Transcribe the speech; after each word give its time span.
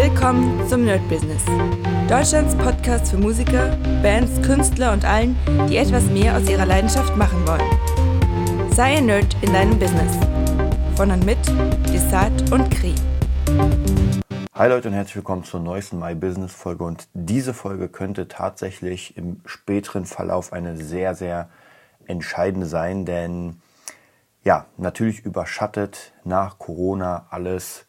Willkommen 0.00 0.64
zum 0.68 0.84
Nerd 0.84 1.00
Business. 1.08 1.44
Deutschlands 2.08 2.54
Podcast 2.54 3.10
für 3.10 3.18
Musiker, 3.18 3.76
Bands, 4.00 4.40
Künstler 4.42 4.92
und 4.92 5.04
allen, 5.04 5.36
die 5.68 5.76
etwas 5.76 6.04
mehr 6.04 6.36
aus 6.36 6.48
ihrer 6.48 6.66
Leidenschaft 6.66 7.16
machen 7.16 7.44
wollen. 7.48 8.70
Sei 8.70 8.98
ein 8.98 9.06
Nerd 9.06 9.36
in 9.42 9.52
deinem 9.52 9.76
Business. 9.76 10.16
Von 10.94 11.10
und 11.10 11.26
mit 11.26 11.38
Desart 11.92 12.52
und 12.52 12.70
Kri. 12.70 12.94
Hi 14.54 14.68
Leute 14.68 14.86
und 14.86 14.94
herzlich 14.94 15.16
willkommen 15.16 15.42
zur 15.42 15.58
neuesten 15.58 15.98
My 15.98 16.14
Business 16.14 16.54
Folge 16.54 16.84
und 16.84 17.08
diese 17.12 17.52
Folge 17.52 17.88
könnte 17.88 18.28
tatsächlich 18.28 19.16
im 19.16 19.40
späteren 19.46 20.04
Verlauf 20.04 20.52
eine 20.52 20.76
sehr, 20.76 21.16
sehr 21.16 21.48
entscheidende 22.06 22.68
sein, 22.68 23.04
denn 23.04 23.60
ja, 24.44 24.66
natürlich 24.76 25.24
überschattet 25.24 26.12
nach 26.22 26.60
Corona 26.60 27.26
alles 27.30 27.84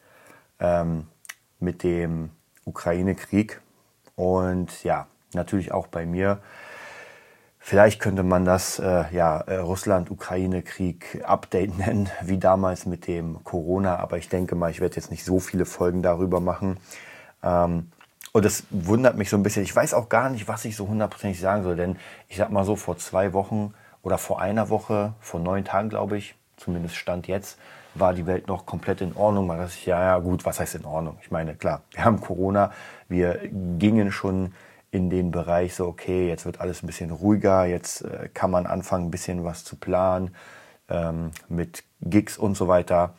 ähm, 0.60 1.06
mit 1.60 1.84
dem 1.84 2.32
Ukraine-Krieg 2.66 3.62
und 4.16 4.84
ja, 4.84 5.08
natürlich 5.34 5.72
auch 5.72 5.88
bei 5.88 6.06
mir. 6.06 6.40
Vielleicht 7.62 8.00
könnte 8.00 8.24
man 8.24 8.46
das 8.46 8.80
äh, 8.80 9.04
ja, 9.12 9.42
äh, 9.42 9.58
Russland-Ukraine-Krieg-Update 9.58 11.78
nennen, 11.78 12.10
wie 12.24 12.38
damals 12.38 12.86
mit 12.86 13.08
dem 13.08 13.44
Corona, 13.44 13.98
aber 13.98 14.18
ich 14.18 14.30
denke 14.30 14.56
mal, 14.56 14.72
ich 14.72 14.80
werde 14.80 14.96
jetzt 14.96 15.12
nicht 15.12 15.26
so 15.26 15.40
viele 15.40 15.66
Folgen 15.66 16.02
darüber 16.02 16.40
machen. 16.40 16.78
Ähm, 17.44 17.92
und 18.32 18.46
es 18.46 18.64
wundert 18.70 19.18
mich 19.18 19.30
so 19.30 19.38
ein 19.38 19.44
bisschen. 19.44 19.64
Ich 19.64 19.76
weiß 19.76 19.94
auch 19.94 20.10
gar 20.10 20.30
nicht, 20.30 20.48
was 20.48 20.66
ich 20.66 20.76
so 20.76 20.88
hundertprozentig 20.88 21.40
sagen 21.40 21.64
soll, 21.64 21.76
denn 21.76 21.98
ich 22.28 22.38
sag 22.38 22.52
mal 22.52 22.64
so, 22.64 22.76
vor 22.76 22.98
zwei 22.98 23.34
Wochen 23.34 23.74
oder 24.02 24.18
vor 24.18 24.42
einer 24.42 24.70
Woche, 24.70 25.14
vor 25.20 25.40
neun 25.40 25.66
Tagen, 25.66 25.90
glaube 25.90 26.18
ich, 26.18 26.36
zumindest 26.58 26.96
Stand 26.96 27.28
jetzt, 27.28 27.58
war 28.00 28.14
die 28.14 28.26
Welt 28.26 28.48
noch 28.48 28.66
komplett 28.66 29.02
in 29.02 29.16
Ordnung. 29.16 29.48
Man 29.48 29.58
dachte 29.58 29.72
sich, 29.72 29.86
ja, 29.86 30.02
ja, 30.02 30.20
gut, 30.20 30.46
was 30.46 30.60
heißt 30.60 30.76
in 30.76 30.86
Ordnung? 30.86 31.18
Ich 31.22 31.32
meine, 31.32 31.56
klar, 31.56 31.82
wir 31.92 32.06
haben 32.06 32.20
Corona, 32.20 32.72
wir 33.08 33.40
gingen 33.78 34.12
schon 34.12 34.54
in 34.92 35.10
den 35.10 35.32
Bereich 35.32 35.76
so, 35.76 35.88
okay, 35.88 36.28
jetzt 36.28 36.46
wird 36.46 36.62
alles 36.62 36.84
ein 36.84 36.88
bisschen 36.88 37.12
ruhiger, 37.12 37.66
jetzt 37.66 38.02
äh, 38.02 38.30
kann 38.34 38.52
man 38.52 38.66
anfangen, 38.66 39.08
ein 39.08 39.12
bisschen 39.12 39.44
was 39.44 39.64
zu 39.64 39.76
planen 39.76 40.36
ähm, 40.90 41.32
mit 41.48 41.84
Gigs 42.02 42.38
und 42.38 42.56
so 42.56 42.68
weiter. 42.68 43.14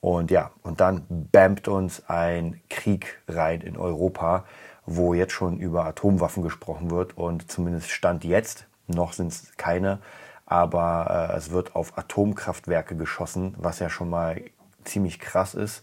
Und 0.00 0.30
ja, 0.30 0.50
und 0.62 0.80
dann 0.80 1.06
bammt 1.08 1.68
uns 1.68 2.08
ein 2.08 2.60
Krieg 2.68 3.22
rein 3.28 3.60
in 3.60 3.76
Europa, 3.76 4.44
wo 4.86 5.14
jetzt 5.14 5.32
schon 5.32 5.58
über 5.58 5.86
Atomwaffen 5.86 6.42
gesprochen 6.42 6.90
wird 6.90 7.16
und 7.16 7.50
zumindest 7.50 7.90
Stand 7.90 8.24
jetzt, 8.24 8.66
noch 8.86 9.14
sind 9.14 9.28
es 9.28 9.56
keine, 9.56 9.98
aber 10.46 11.30
äh, 11.32 11.36
es 11.36 11.50
wird 11.50 11.74
auf 11.74 11.96
Atomkraftwerke 11.98 12.96
geschossen, 12.96 13.54
was 13.58 13.78
ja 13.78 13.88
schon 13.88 14.10
mal 14.10 14.42
ziemlich 14.84 15.18
krass 15.18 15.54
ist. 15.54 15.82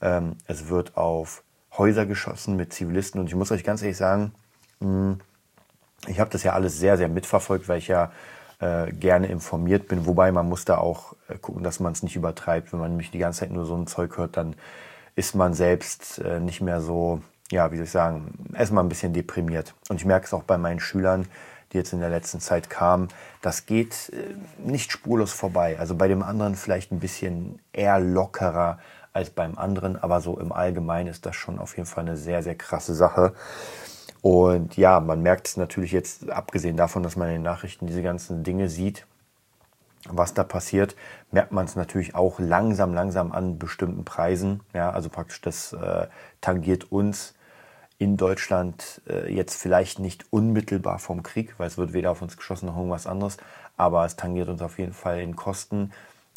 Ähm, 0.00 0.36
es 0.46 0.68
wird 0.68 0.96
auf 0.96 1.42
Häuser 1.76 2.06
geschossen 2.06 2.56
mit 2.56 2.72
Zivilisten 2.72 3.20
und 3.20 3.26
ich 3.26 3.34
muss 3.34 3.50
euch 3.50 3.64
ganz 3.64 3.82
ehrlich 3.82 3.96
sagen, 3.96 4.32
mh, 4.80 4.88
hm, 4.88 5.20
ich 6.08 6.20
habe 6.20 6.30
das 6.30 6.42
ja 6.42 6.52
alles 6.52 6.78
sehr, 6.78 6.96
sehr 6.96 7.08
mitverfolgt, 7.08 7.68
weil 7.68 7.78
ich 7.78 7.88
ja 7.88 8.10
äh, 8.58 8.92
gerne 8.92 9.28
informiert 9.28 9.88
bin. 9.88 10.06
Wobei 10.06 10.32
man 10.32 10.48
muss 10.48 10.64
da 10.64 10.78
auch 10.78 11.14
äh, 11.28 11.38
gucken, 11.38 11.62
dass 11.62 11.80
man 11.80 11.92
es 11.92 12.02
nicht 12.02 12.16
übertreibt. 12.16 12.72
Wenn 12.72 12.80
man 12.80 12.90
nämlich 12.90 13.10
die 13.10 13.18
ganze 13.18 13.40
Zeit 13.40 13.50
nur 13.50 13.64
so 13.66 13.76
ein 13.76 13.86
Zeug 13.86 14.16
hört, 14.16 14.36
dann 14.36 14.56
ist 15.14 15.34
man 15.34 15.54
selbst 15.54 16.18
äh, 16.18 16.40
nicht 16.40 16.60
mehr 16.60 16.80
so, 16.80 17.20
ja, 17.50 17.70
wie 17.70 17.76
soll 17.76 17.84
ich 17.84 17.90
sagen, 17.90 18.50
erstmal 18.54 18.84
ein 18.84 18.88
bisschen 18.88 19.12
deprimiert. 19.12 19.74
Und 19.88 19.96
ich 19.96 20.04
merke 20.04 20.26
es 20.26 20.34
auch 20.34 20.42
bei 20.42 20.58
meinen 20.58 20.80
Schülern, 20.80 21.26
die 21.72 21.78
jetzt 21.78 21.92
in 21.92 22.00
der 22.00 22.10
letzten 22.10 22.40
Zeit 22.40 22.70
kamen, 22.70 23.08
das 23.40 23.66
geht 23.66 24.10
äh, 24.10 24.34
nicht 24.58 24.92
spurlos 24.92 25.32
vorbei. 25.32 25.78
Also 25.78 25.94
bei 25.94 26.08
dem 26.08 26.22
anderen 26.22 26.54
vielleicht 26.54 26.92
ein 26.92 27.00
bisschen 27.00 27.58
eher 27.72 27.98
lockerer 27.98 28.78
als 29.12 29.30
beim 29.30 29.58
anderen, 29.58 30.02
aber 30.02 30.20
so 30.20 30.38
im 30.38 30.52
Allgemeinen 30.52 31.08
ist 31.08 31.26
das 31.26 31.36
schon 31.36 31.58
auf 31.58 31.76
jeden 31.76 31.88
Fall 31.88 32.04
eine 32.04 32.16
sehr, 32.16 32.42
sehr 32.42 32.54
krasse 32.54 32.94
Sache. 32.94 33.34
Und 34.22 34.76
ja, 34.76 35.00
man 35.00 35.20
merkt 35.20 35.48
es 35.48 35.56
natürlich 35.56 35.92
jetzt, 35.92 36.30
abgesehen 36.30 36.76
davon, 36.76 37.02
dass 37.02 37.16
man 37.16 37.28
in 37.28 37.34
den 37.34 37.42
Nachrichten 37.42 37.86
diese 37.86 38.02
ganzen 38.02 38.44
Dinge 38.44 38.68
sieht, 38.68 39.06
was 40.08 40.34
da 40.34 40.44
passiert, 40.44 40.96
merkt 41.30 41.52
man 41.52 41.64
es 41.64 41.76
natürlich 41.76 42.14
auch 42.14 42.38
langsam, 42.38 42.94
langsam 42.94 43.32
an 43.32 43.58
bestimmten 43.58 44.04
Preisen. 44.04 44.60
Ja, 44.74 44.90
also 44.90 45.08
praktisch 45.08 45.40
das 45.40 45.72
äh, 45.72 46.06
tangiert 46.40 46.90
uns 46.90 47.34
in 48.02 48.16
Deutschland 48.16 49.00
äh, 49.08 49.32
jetzt 49.32 49.54
vielleicht 49.54 50.00
nicht 50.00 50.26
unmittelbar 50.30 50.98
vom 50.98 51.22
Krieg, 51.22 51.54
weil 51.58 51.68
es 51.68 51.78
wird 51.78 51.92
weder 51.92 52.10
auf 52.10 52.20
uns 52.20 52.36
geschossen 52.36 52.66
noch 52.66 52.76
irgendwas 52.76 53.06
anderes, 53.06 53.36
aber 53.76 54.04
es 54.04 54.16
tangiert 54.16 54.48
uns 54.48 54.60
auf 54.60 54.78
jeden 54.78 54.92
Fall 54.92 55.20
in 55.20 55.36
Kosten. 55.36 55.92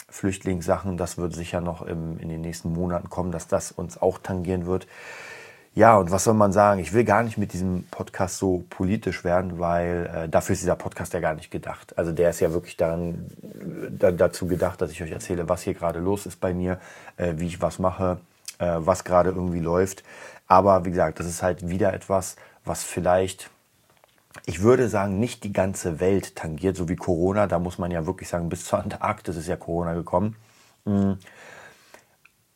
Flüchtlingssachen, 0.07 0.97
das 0.97 1.17
wird 1.17 1.33
sicher 1.33 1.61
noch 1.61 1.81
im, 1.81 2.19
in 2.19 2.29
den 2.29 2.41
nächsten 2.41 2.71
Monaten 2.71 3.09
kommen, 3.09 3.31
dass 3.31 3.47
das 3.47 3.71
uns 3.71 3.99
auch 3.99 4.19
tangieren 4.19 4.67
wird. 4.67 4.85
Ja, 5.73 5.97
und 5.97 6.11
was 6.11 6.23
soll 6.23 6.35
man 6.35 6.53
sagen? 6.53 6.79
Ich 6.79 6.93
will 6.93 7.03
gar 7.03 7.23
nicht 7.23 7.37
mit 7.37 7.51
diesem 7.51 7.85
Podcast 7.89 8.37
so 8.37 8.63
politisch 8.69 9.23
werden, 9.23 9.59
weil 9.59 10.09
äh, 10.13 10.29
dafür 10.29 10.53
ist 10.53 10.61
dieser 10.61 10.75
Podcast 10.75 11.13
ja 11.13 11.19
gar 11.19 11.33
nicht 11.33 11.49
gedacht. 11.49 11.97
Also 11.97 12.11
der 12.11 12.29
ist 12.29 12.39
ja 12.39 12.53
wirklich 12.53 12.77
daran, 12.77 13.25
da, 13.89 14.11
dazu 14.11 14.45
gedacht, 14.45 14.79
dass 14.79 14.91
ich 14.91 15.01
euch 15.01 15.11
erzähle, 15.11 15.49
was 15.49 15.63
hier 15.63 15.73
gerade 15.73 15.99
los 15.99 16.27
ist 16.27 16.39
bei 16.39 16.53
mir, 16.53 16.79
äh, 17.17 17.33
wie 17.37 17.47
ich 17.47 17.61
was 17.61 17.79
mache, 17.79 18.19
äh, 18.59 18.75
was 18.77 19.03
gerade 19.03 19.29
irgendwie 19.29 19.59
läuft. 19.59 20.03
Aber 20.47 20.85
wie 20.85 20.91
gesagt, 20.91 21.19
das 21.19 21.27
ist 21.27 21.41
halt 21.41 21.67
wieder 21.67 21.93
etwas, 21.93 22.35
was 22.63 22.83
vielleicht, 22.83 23.49
ich 24.45 24.61
würde 24.61 24.89
sagen, 24.89 25.19
nicht 25.19 25.43
die 25.43 25.53
ganze 25.53 25.99
Welt 25.99 26.35
tangiert, 26.35 26.75
so 26.75 26.89
wie 26.89 26.95
Corona. 26.95 27.47
Da 27.47 27.59
muss 27.59 27.77
man 27.77 27.91
ja 27.91 28.05
wirklich 28.05 28.29
sagen, 28.29 28.49
bis 28.49 28.65
zur 28.65 28.79
Antarktis 28.79 29.37
ist 29.37 29.47
ja 29.47 29.55
Corona 29.55 29.93
gekommen. 29.93 30.35
Mhm. 30.85 31.17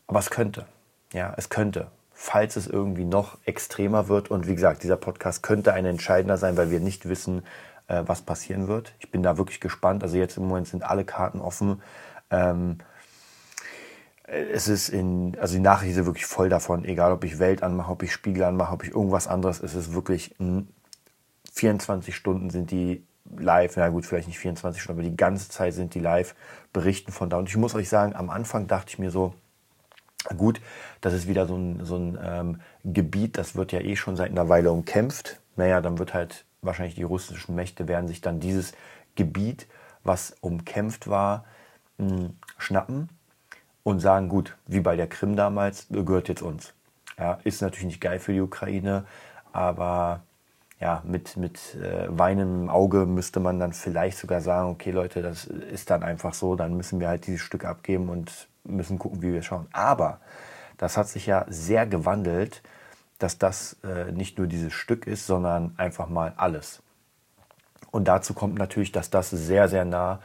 Aber 0.07 0.19
es 0.19 0.29
könnte. 0.29 0.65
Ja, 1.13 1.33
es 1.37 1.49
könnte. 1.49 1.87
Falls 2.13 2.55
es 2.55 2.67
irgendwie 2.67 3.05
noch 3.05 3.37
extremer 3.45 4.07
wird. 4.07 4.29
Und 4.29 4.47
wie 4.47 4.55
gesagt, 4.55 4.83
dieser 4.83 4.97
Podcast 4.97 5.41
könnte 5.41 5.73
ein 5.73 5.85
entscheidender 5.85 6.37
sein, 6.37 6.57
weil 6.57 6.69
wir 6.69 6.79
nicht 6.79 7.07
wissen, 7.07 7.43
äh, 7.87 8.03
was 8.05 8.21
passieren 8.21 8.67
wird. 8.67 8.93
Ich 8.99 9.09
bin 9.11 9.23
da 9.23 9.37
wirklich 9.37 9.59
gespannt. 9.59 10.03
Also 10.03 10.17
jetzt 10.17 10.37
im 10.37 10.47
Moment 10.47 10.67
sind 10.67 10.83
alle 10.83 11.05
Karten 11.05 11.41
offen. 11.41 11.81
Ähm, 12.29 12.79
es 14.31 14.67
ist 14.67 14.89
in, 14.89 15.37
also 15.39 15.55
die 15.55 15.61
Nachricht 15.61 15.97
ist 15.97 16.05
wirklich 16.05 16.25
voll 16.25 16.49
davon, 16.49 16.85
egal 16.85 17.11
ob 17.11 17.23
ich 17.23 17.39
Welt 17.39 17.63
anmache, 17.63 17.91
ob 17.91 18.03
ich 18.03 18.13
Spiegel 18.13 18.43
anmache, 18.43 18.73
ob 18.73 18.83
ich 18.83 18.91
irgendwas 18.91 19.27
anderes, 19.27 19.61
es 19.61 19.73
ist 19.73 19.93
wirklich 19.93 20.35
24 21.53 22.15
Stunden 22.15 22.49
sind 22.49 22.71
die 22.71 23.03
live, 23.37 23.75
na 23.77 23.89
gut, 23.89 24.05
vielleicht 24.05 24.27
nicht 24.27 24.39
24 24.39 24.81
Stunden, 24.81 24.99
aber 24.99 25.09
die 25.09 25.17
ganze 25.17 25.49
Zeit 25.49 25.73
sind 25.73 25.93
die 25.93 25.99
live, 25.99 26.35
berichten 26.73 27.11
von 27.11 27.29
da. 27.29 27.37
Und 27.37 27.49
ich 27.49 27.57
muss 27.57 27.75
euch 27.75 27.89
sagen, 27.89 28.15
am 28.15 28.29
Anfang 28.29 28.67
dachte 28.67 28.89
ich 28.89 28.99
mir 28.99 29.11
so, 29.11 29.33
gut, 30.37 30.61
das 31.01 31.13
ist 31.13 31.27
wieder 31.27 31.47
so 31.47 31.55
ein, 31.55 31.85
so 31.85 31.95
ein 31.95 32.17
ähm, 32.21 32.61
Gebiet, 32.83 33.37
das 33.37 33.55
wird 33.55 33.71
ja 33.71 33.81
eh 33.81 33.95
schon 33.95 34.15
seit 34.15 34.31
einer 34.31 34.49
Weile 34.49 34.71
umkämpft. 34.71 35.39
Naja, 35.55 35.81
dann 35.81 35.97
wird 35.99 36.13
halt 36.13 36.45
wahrscheinlich 36.61 36.95
die 36.95 37.03
russischen 37.03 37.55
Mächte 37.55 37.87
werden 37.87 38.07
sich 38.07 38.21
dann 38.21 38.39
dieses 38.39 38.73
Gebiet, 39.15 39.67
was 40.03 40.35
umkämpft 40.41 41.07
war, 41.07 41.45
mh, 41.97 42.31
schnappen 42.57 43.09
und 43.89 43.99
sagen, 43.99 44.29
gut, 44.29 44.55
wie 44.67 44.79
bei 44.79 44.95
der 44.95 45.07
Krim 45.07 45.35
damals, 45.35 45.87
gehört 45.89 46.29
jetzt 46.29 46.41
uns. 46.41 46.73
Ja, 47.17 47.39
ist 47.43 47.61
natürlich 47.61 47.85
nicht 47.85 48.01
geil 48.01 48.19
für 48.19 48.33
die 48.33 48.41
Ukraine, 48.41 49.05
aber 49.51 50.21
ja, 50.79 51.01
mit, 51.05 51.35
mit 51.35 51.75
äh, 51.75 52.07
weinendem 52.07 52.69
Auge 52.69 53.05
müsste 53.05 53.39
man 53.41 53.59
dann 53.59 53.73
vielleicht 53.73 54.17
sogar 54.17 54.39
sagen, 54.39 54.69
okay 54.69 54.91
Leute, 54.91 55.21
das 55.21 55.45
ist 55.45 55.89
dann 55.89 56.03
einfach 56.03 56.33
so, 56.33 56.55
dann 56.55 56.77
müssen 56.77 56.99
wir 57.01 57.09
halt 57.09 57.27
dieses 57.27 57.41
Stück 57.41 57.65
abgeben 57.65 58.07
und 58.07 58.47
müssen 58.63 58.97
gucken, 58.97 59.21
wie 59.21 59.33
wir 59.33 59.41
schauen. 59.41 59.67
Aber 59.73 60.19
das 60.77 60.95
hat 60.95 61.09
sich 61.09 61.25
ja 61.25 61.45
sehr 61.49 61.85
gewandelt, 61.85 62.61
dass 63.17 63.37
das 63.37 63.75
äh, 63.83 64.13
nicht 64.13 64.37
nur 64.37 64.47
dieses 64.47 64.71
Stück 64.71 65.05
ist, 65.05 65.27
sondern 65.27 65.73
einfach 65.77 66.07
mal 66.07 66.33
alles. 66.37 66.81
Und 67.91 68.07
dazu 68.07 68.33
kommt 68.33 68.57
natürlich, 68.57 68.93
dass 68.93 69.09
das 69.09 69.29
sehr, 69.29 69.67
sehr 69.67 69.83
nah 69.83 70.19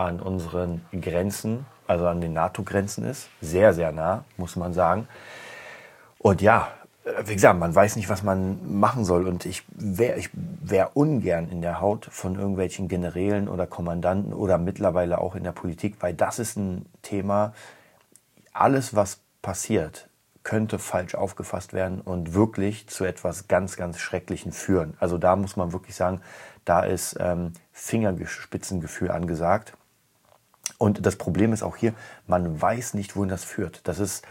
an 0.00 0.20
unseren 0.20 0.84
Grenzen 0.92 1.66
also 1.90 2.06
an 2.06 2.20
den 2.20 2.32
NATO-Grenzen 2.32 3.04
ist. 3.04 3.28
Sehr, 3.40 3.74
sehr 3.74 3.90
nah, 3.90 4.24
muss 4.36 4.54
man 4.54 4.72
sagen. 4.72 5.08
Und 6.18 6.40
ja, 6.40 6.68
äh, 7.04 7.26
wie 7.26 7.34
gesagt, 7.34 7.58
man 7.58 7.74
weiß 7.74 7.96
nicht, 7.96 8.08
was 8.08 8.22
man 8.22 8.78
machen 8.78 9.04
soll. 9.04 9.26
Und 9.26 9.44
ich 9.44 9.64
wäre 9.70 10.16
ich 10.16 10.30
wär 10.32 10.96
ungern 10.96 11.48
in 11.48 11.62
der 11.62 11.80
Haut 11.80 12.06
von 12.06 12.36
irgendwelchen 12.36 12.86
Generälen 12.86 13.48
oder 13.48 13.66
Kommandanten 13.66 14.32
oder 14.32 14.56
mittlerweile 14.56 15.18
auch 15.18 15.34
in 15.34 15.42
der 15.42 15.50
Politik, 15.50 15.96
weil 15.98 16.14
das 16.14 16.38
ist 16.38 16.56
ein 16.56 16.86
Thema. 17.02 17.54
Alles, 18.52 18.94
was 18.94 19.18
passiert, 19.42 20.08
könnte 20.44 20.78
falsch 20.78 21.16
aufgefasst 21.16 21.72
werden 21.72 22.00
und 22.00 22.34
wirklich 22.34 22.86
zu 22.86 23.04
etwas 23.04 23.48
ganz, 23.48 23.76
ganz 23.76 23.98
Schrecklichen 23.98 24.52
führen. 24.52 24.96
Also 25.00 25.18
da 25.18 25.34
muss 25.34 25.56
man 25.56 25.72
wirklich 25.72 25.96
sagen, 25.96 26.20
da 26.64 26.84
ist 26.84 27.16
ähm, 27.18 27.52
Fingerspitzengefühl 27.72 29.10
angesagt. 29.10 29.74
Und 30.80 31.04
das 31.04 31.16
Problem 31.16 31.52
ist 31.52 31.62
auch 31.62 31.76
hier, 31.76 31.92
man 32.26 32.60
weiß 32.60 32.94
nicht, 32.94 33.14
wohin 33.14 33.28
das 33.28 33.44
führt. 33.44 33.86
Das 33.86 33.98
ist 33.98 34.26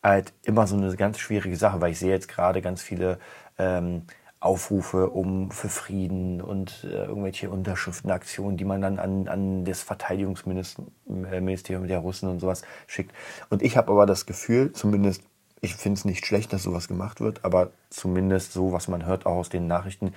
halt 0.00 0.32
immer 0.44 0.68
so 0.68 0.76
eine 0.76 0.94
ganz 0.94 1.18
schwierige 1.18 1.56
Sache, 1.56 1.80
weil 1.80 1.90
ich 1.90 1.98
sehe 1.98 2.10
jetzt 2.10 2.28
gerade 2.28 2.62
ganz 2.62 2.82
viele 2.82 3.18
ähm, 3.58 4.02
Aufrufe 4.38 5.10
um 5.10 5.50
für 5.50 5.68
Frieden 5.68 6.40
und 6.40 6.84
äh, 6.84 7.04
irgendwelche 7.04 7.50
Unterschriftenaktionen, 7.50 8.58
die 8.58 8.64
man 8.64 8.80
dann 8.80 9.00
an, 9.00 9.26
an 9.26 9.64
das 9.64 9.82
Verteidigungsministerium 9.82 11.88
der 11.88 11.98
Russen 11.98 12.28
und 12.28 12.38
sowas 12.38 12.62
schickt. 12.86 13.12
Und 13.50 13.60
ich 13.60 13.76
habe 13.76 13.90
aber 13.90 14.06
das 14.06 14.26
Gefühl, 14.26 14.72
zumindest 14.72 15.22
Ich 15.62 15.74
finde 15.74 15.98
es 15.98 16.06
nicht 16.06 16.24
schlecht, 16.24 16.52
dass 16.52 16.62
sowas 16.62 16.88
gemacht 16.88 17.20
wird, 17.20 17.44
aber 17.44 17.70
zumindest 17.90 18.52
so, 18.52 18.72
was 18.72 18.88
man 18.88 19.04
hört, 19.04 19.26
auch 19.26 19.36
aus 19.36 19.50
den 19.50 19.66
Nachrichten, 19.66 20.14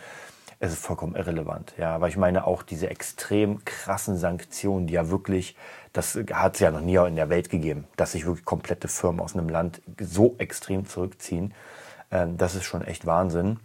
es 0.64 0.72
ist 0.72 0.86
vollkommen 0.86 1.16
irrelevant. 1.16 1.74
Ja, 1.78 2.00
weil 2.00 2.10
ich 2.10 2.16
meine, 2.16 2.48
auch 2.48 2.64
diese 2.64 2.90
extrem 2.90 3.66
krassen 3.66 4.16
Sanktionen, 4.18 4.88
die 4.88 4.94
ja 4.94 5.10
wirklich, 5.10 5.58
das 5.92 6.18
hat 6.32 6.54
es 6.54 6.62
ja 6.62 6.72
noch 6.72 6.80
nie 6.80 6.96
in 6.96 7.18
der 7.18 7.30
Welt 7.30 7.50
gegeben, 7.50 7.86
dass 7.98 8.14
sich 8.14 8.26
wirklich 8.26 8.46
komplette 8.46 8.88
Firmen 8.88 9.20
aus 9.20 9.36
einem 9.36 9.50
Land 9.50 9.82
so 10.00 10.36
extrem 10.38 10.86
zurückziehen. 10.86 11.54
Ähm, 12.12 12.38
das 12.38 12.56
ist 12.56 12.64
schon 12.64 12.82
echt 12.82 13.06
Wahnsinn. 13.06 13.60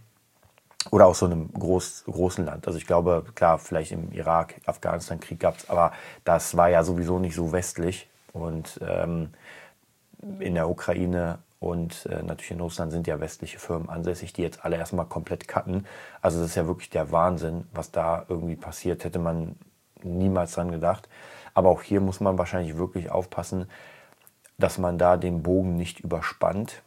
Oder 0.90 1.06
aus 1.06 1.20
so 1.20 1.26
einem 1.26 1.52
groß, 1.52 2.04
großen 2.06 2.44
Land. 2.44 2.66
Also 2.66 2.78
ich 2.80 2.86
glaube, 2.86 3.24
klar, 3.36 3.60
vielleicht 3.60 3.92
im 3.92 4.10
Irak, 4.10 4.56
Afghanistan-Krieg 4.66 5.38
gab 5.38 5.58
es, 5.58 5.70
aber 5.70 5.92
das 6.24 6.56
war 6.56 6.68
ja 6.68 6.82
sowieso 6.82 7.20
nicht 7.20 7.36
so 7.36 7.52
westlich. 7.52 8.08
Und 8.32 8.80
ähm, 8.82 9.30
in 10.40 10.54
der 10.54 10.68
Ukraine 10.68 11.38
und 11.60 12.06
äh, 12.06 12.22
natürlich 12.22 12.52
in 12.52 12.60
Russland 12.60 12.92
sind 12.92 13.06
ja 13.06 13.18
westliche 13.18 13.58
Firmen 13.58 13.88
ansässig, 13.88 14.32
die 14.32 14.42
jetzt 14.42 14.64
alle 14.64 14.76
erstmal 14.76 15.06
komplett 15.06 15.48
cutten. 15.48 15.86
Also 16.22 16.38
das 16.38 16.50
ist 16.50 16.54
ja 16.54 16.66
wirklich 16.66 16.90
der 16.90 17.10
Wahnsinn, 17.10 17.66
was 17.72 17.90
da 17.90 18.24
irgendwie 18.28 18.56
passiert. 18.56 19.04
Hätte 19.04 19.18
man 19.18 19.56
niemals 20.02 20.52
dran 20.52 20.70
gedacht. 20.70 21.08
Aber 21.54 21.70
auch 21.70 21.82
hier 21.82 22.00
muss 22.00 22.20
man 22.20 22.38
wahrscheinlich 22.38 22.76
wirklich 22.76 23.10
aufpassen, 23.10 23.68
dass 24.56 24.78
man 24.78 24.98
da 24.98 25.16
den 25.16 25.42
Bogen 25.42 25.76
nicht 25.76 25.98
überspannt. 26.00 26.82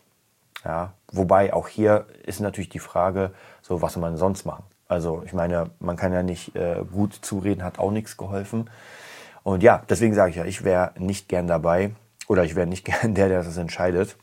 Ja, 0.63 0.93
wobei 1.11 1.53
auch 1.53 1.67
hier 1.67 2.05
ist 2.23 2.39
natürlich 2.39 2.69
die 2.69 2.79
Frage, 2.79 3.31
so 3.61 3.81
was 3.81 3.93
soll 3.93 4.01
man 4.01 4.15
sonst 4.15 4.45
machen. 4.45 4.63
Also 4.87 5.23
ich 5.25 5.33
meine, 5.33 5.71
man 5.79 5.97
kann 5.97 6.13
ja 6.13 6.23
nicht 6.23 6.55
äh, 6.55 6.83
gut 6.89 7.13
zureden, 7.13 7.63
hat 7.63 7.79
auch 7.79 7.91
nichts 7.91 8.15
geholfen. 8.15 8.69
Und 9.43 9.63
ja, 9.63 9.81
deswegen 9.89 10.13
sage 10.13 10.29
ich 10.29 10.35
ja, 10.37 10.45
ich 10.45 10.63
wäre 10.63 10.93
nicht 10.97 11.27
gern 11.27 11.47
dabei 11.47 11.91
oder 12.27 12.45
ich 12.45 12.55
wäre 12.55 12.67
nicht 12.67 12.85
gern 13.01 13.15
der, 13.15 13.27
der 13.27 13.43
das 13.43 13.57
entscheidet 13.57 14.15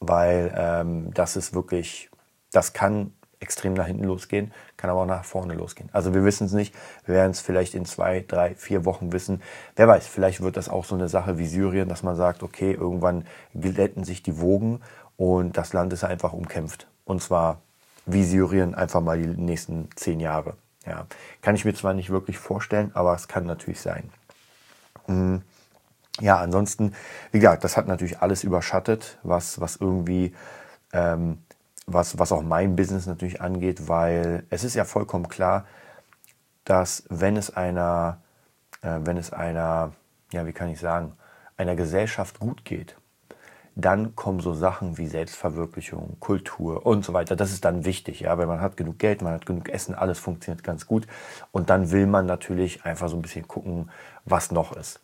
weil 0.00 0.52
ähm, 0.56 1.14
das 1.14 1.36
ist 1.36 1.54
wirklich, 1.54 2.10
das 2.50 2.72
kann 2.72 3.12
extrem 3.38 3.72
nach 3.72 3.86
hinten 3.86 4.04
losgehen, 4.04 4.52
kann 4.76 4.90
aber 4.90 5.00
auch 5.00 5.06
nach 5.06 5.24
vorne 5.24 5.54
losgehen. 5.54 5.88
Also 5.92 6.12
wir 6.14 6.24
wissen 6.24 6.46
es 6.46 6.52
nicht, 6.52 6.74
wir 7.06 7.14
werden 7.14 7.30
es 7.30 7.40
vielleicht 7.40 7.74
in 7.74 7.86
zwei, 7.86 8.24
drei, 8.26 8.54
vier 8.54 8.84
Wochen 8.84 9.12
wissen. 9.12 9.42
Wer 9.76 9.88
weiß, 9.88 10.06
vielleicht 10.06 10.42
wird 10.42 10.56
das 10.56 10.68
auch 10.68 10.84
so 10.84 10.94
eine 10.94 11.08
Sache 11.08 11.38
wie 11.38 11.46
Syrien, 11.46 11.88
dass 11.88 12.02
man 12.02 12.16
sagt, 12.16 12.42
okay, 12.42 12.72
irgendwann 12.72 13.26
glätten 13.54 14.04
sich 14.04 14.22
die 14.22 14.40
Wogen 14.40 14.80
und 15.16 15.56
das 15.56 15.72
Land 15.72 15.92
ist 15.92 16.04
einfach 16.04 16.32
umkämpft. 16.32 16.86
Und 17.04 17.22
zwar 17.22 17.62
wie 18.04 18.24
Syrien 18.24 18.74
einfach 18.74 19.00
mal 19.00 19.18
die 19.18 19.26
nächsten 19.26 19.88
zehn 19.96 20.20
Jahre. 20.20 20.54
Ja, 20.86 21.06
kann 21.42 21.54
ich 21.54 21.64
mir 21.64 21.74
zwar 21.74 21.94
nicht 21.94 22.10
wirklich 22.10 22.38
vorstellen, 22.38 22.90
aber 22.94 23.14
es 23.14 23.28
kann 23.28 23.44
natürlich 23.44 23.80
sein. 23.80 24.10
Mhm 25.06 25.42
ja, 26.18 26.38
ansonsten, 26.38 26.94
wie 27.32 27.38
gesagt, 27.38 27.64
das 27.64 27.76
hat 27.76 27.86
natürlich 27.86 28.20
alles 28.20 28.44
überschattet, 28.44 29.18
was, 29.22 29.60
was 29.60 29.76
irgendwie, 29.76 30.34
ähm, 30.92 31.38
was, 31.86 32.18
was 32.18 32.32
auch 32.32 32.42
mein 32.42 32.76
Business 32.76 33.06
natürlich 33.06 33.40
angeht, 33.40 33.88
weil 33.88 34.44
es 34.50 34.64
ist 34.64 34.74
ja 34.74 34.84
vollkommen 34.84 35.28
klar, 35.28 35.66
dass 36.64 37.04
wenn 37.08 37.36
es 37.36 37.54
einer, 37.56 38.20
äh, 38.82 38.98
wenn 39.02 39.16
es 39.16 39.32
einer, 39.32 39.92
ja, 40.32 40.46
wie 40.46 40.52
kann 40.52 40.68
ich 40.68 40.80
sagen, 40.80 41.14
einer 41.56 41.76
Gesellschaft 41.76 42.38
gut 42.40 42.64
geht, 42.64 42.96
dann 43.76 44.14
kommen 44.16 44.40
so 44.40 44.52
Sachen 44.52 44.98
wie 44.98 45.06
Selbstverwirklichung, 45.06 46.16
Kultur 46.20 46.84
und 46.86 47.04
so 47.04 47.12
weiter. 47.12 47.36
Das 47.36 47.52
ist 47.52 47.64
dann 47.64 47.84
wichtig, 47.84 48.20
ja, 48.20 48.36
weil 48.36 48.46
man 48.46 48.60
hat 48.60 48.76
genug 48.76 48.98
Geld, 48.98 49.22
man 49.22 49.32
hat 49.32 49.46
genug 49.46 49.68
Essen, 49.68 49.94
alles 49.94 50.18
funktioniert 50.18 50.64
ganz 50.64 50.86
gut. 50.86 51.06
Und 51.52 51.70
dann 51.70 51.90
will 51.90 52.06
man 52.06 52.26
natürlich 52.26 52.84
einfach 52.84 53.08
so 53.08 53.16
ein 53.16 53.22
bisschen 53.22 53.48
gucken, 53.48 53.90
was 54.24 54.50
noch 54.50 54.76
ist. 54.76 55.00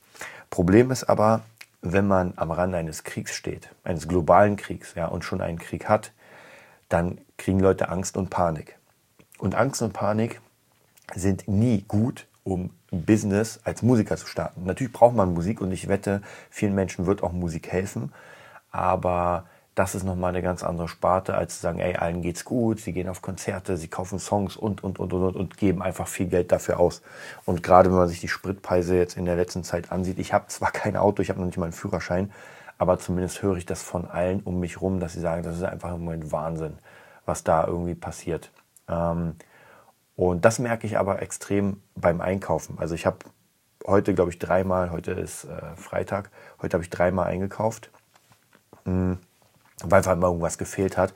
Problem 0.50 0.90
ist 0.90 1.04
aber, 1.04 1.42
wenn 1.82 2.06
man 2.06 2.32
am 2.36 2.50
Rande 2.50 2.78
eines 2.78 3.04
Kriegs 3.04 3.34
steht, 3.34 3.70
eines 3.84 4.08
globalen 4.08 4.56
Kriegs, 4.56 4.94
ja, 4.94 5.06
und 5.06 5.24
schon 5.24 5.40
einen 5.40 5.58
Krieg 5.58 5.88
hat, 5.88 6.12
dann 6.88 7.18
kriegen 7.36 7.60
Leute 7.60 7.88
Angst 7.88 8.16
und 8.16 8.30
Panik. 8.30 8.76
Und 9.38 9.54
Angst 9.54 9.82
und 9.82 9.92
Panik 9.92 10.40
sind 11.14 11.46
nie 11.48 11.84
gut, 11.86 12.26
um 12.44 12.70
Business 12.90 13.60
als 13.64 13.82
Musiker 13.82 14.16
zu 14.16 14.26
starten. 14.26 14.64
Natürlich 14.64 14.92
braucht 14.92 15.14
man 15.14 15.34
Musik 15.34 15.60
und 15.60 15.72
ich 15.72 15.88
wette, 15.88 16.22
vielen 16.50 16.74
Menschen 16.74 17.06
wird 17.06 17.22
auch 17.22 17.32
Musik 17.32 17.68
helfen, 17.68 18.12
aber 18.70 19.46
das 19.76 19.94
ist 19.94 20.04
nochmal 20.04 20.30
eine 20.30 20.40
ganz 20.40 20.64
andere 20.64 20.88
Sparte, 20.88 21.34
als 21.34 21.56
zu 21.56 21.60
sagen, 21.60 21.80
ey, 21.80 21.96
allen 21.96 22.22
geht's 22.22 22.46
gut, 22.46 22.80
sie 22.80 22.94
gehen 22.94 23.10
auf 23.10 23.20
Konzerte, 23.20 23.76
sie 23.76 23.88
kaufen 23.88 24.18
Songs 24.18 24.56
und, 24.56 24.82
und, 24.82 24.98
und, 24.98 25.12
und, 25.12 25.36
und, 25.36 25.58
geben 25.58 25.82
einfach 25.82 26.08
viel 26.08 26.28
Geld 26.28 26.50
dafür 26.50 26.80
aus. 26.80 27.02
Und 27.44 27.62
gerade 27.62 27.90
wenn 27.90 27.98
man 27.98 28.08
sich 28.08 28.20
die 28.20 28.28
Spritpreise 28.28 28.96
jetzt 28.96 29.18
in 29.18 29.26
der 29.26 29.36
letzten 29.36 29.64
Zeit 29.64 29.92
ansieht, 29.92 30.18
ich 30.18 30.32
habe 30.32 30.46
zwar 30.48 30.70
kein 30.72 30.96
Auto, 30.96 31.20
ich 31.20 31.28
habe 31.28 31.40
noch 31.40 31.46
nicht 31.46 31.58
mal 31.58 31.66
einen 31.66 31.74
Führerschein, 31.74 32.32
aber 32.78 32.98
zumindest 32.98 33.42
höre 33.42 33.58
ich 33.58 33.66
das 33.66 33.82
von 33.82 34.06
allen 34.06 34.40
um 34.40 34.60
mich 34.60 34.80
rum, 34.80 34.98
dass 34.98 35.12
sie 35.12 35.20
sagen, 35.20 35.42
das 35.42 35.58
ist 35.58 35.62
einfach 35.62 35.94
im 35.94 36.04
Moment 36.04 36.32
Wahnsinn, 36.32 36.78
was 37.26 37.44
da 37.44 37.66
irgendwie 37.66 37.94
passiert. 37.94 38.50
Ähm, 38.88 39.34
und 40.16 40.46
das 40.46 40.58
merke 40.58 40.86
ich 40.86 40.96
aber 40.96 41.20
extrem 41.20 41.82
beim 41.94 42.22
Einkaufen. 42.22 42.78
Also 42.78 42.94
ich 42.94 43.04
habe 43.04 43.18
heute, 43.86 44.14
glaube 44.14 44.30
ich, 44.30 44.38
dreimal, 44.38 44.90
heute 44.90 45.12
ist 45.12 45.44
äh, 45.44 45.76
Freitag, 45.76 46.30
heute 46.62 46.76
habe 46.76 46.84
ich 46.84 46.88
dreimal 46.88 47.26
eingekauft. 47.26 47.90
Mhm 48.86 49.18
weil 49.82 49.98
einfach 49.98 50.16
mal 50.16 50.28
irgendwas 50.28 50.58
gefehlt 50.58 50.96
hat. 50.96 51.14